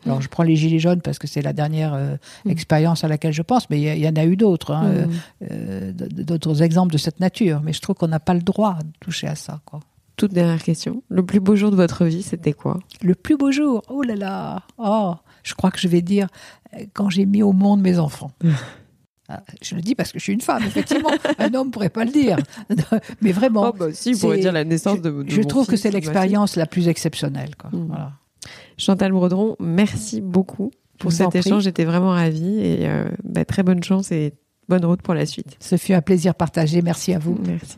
[0.06, 2.50] Alors je prends les gilets jaunes parce que c'est la dernière euh, mm.
[2.50, 5.12] expérience à laquelle je pense, mais il y, en a eu d'autres, hein, mm.
[5.44, 7.62] euh, euh, d'autres exemples de cette nature.
[7.64, 9.62] Mais je trouve qu'on n'a pas le droit de toucher à ça.
[9.66, 9.80] Quoi.
[10.16, 11.04] Toute dernière question.
[11.10, 12.80] Le plus beau jour de votre vie, c'était quoi?
[13.02, 13.82] Le plus beau jour?
[13.90, 16.28] Oh là là Oh Je crois que je vais dire
[16.94, 18.32] quand j'ai mis au monde mes enfants.
[19.30, 21.10] Ah, je le dis parce que je suis une femme, effectivement.
[21.40, 22.38] Un homme pourrait pas le dire.
[23.22, 23.70] Mais vraiment.
[23.70, 26.66] Oh bah si, vous pourrait dire la naissance de, Je, trouve que c'est l'expérience la
[26.66, 27.56] plus exceptionnelle.
[27.56, 27.70] Quoi.
[27.72, 27.88] Mm.
[27.88, 28.12] Voilà.
[28.78, 31.64] Chantal Brodron, merci beaucoup pour cet échange.
[31.64, 34.34] J'étais vraiment ravie et euh, bah, très bonne chance et
[34.70, 35.58] bonne route pour la suite.
[35.60, 36.82] Ce fut un plaisir partagé.
[36.82, 37.38] Merci à vous.
[37.46, 37.78] Merci.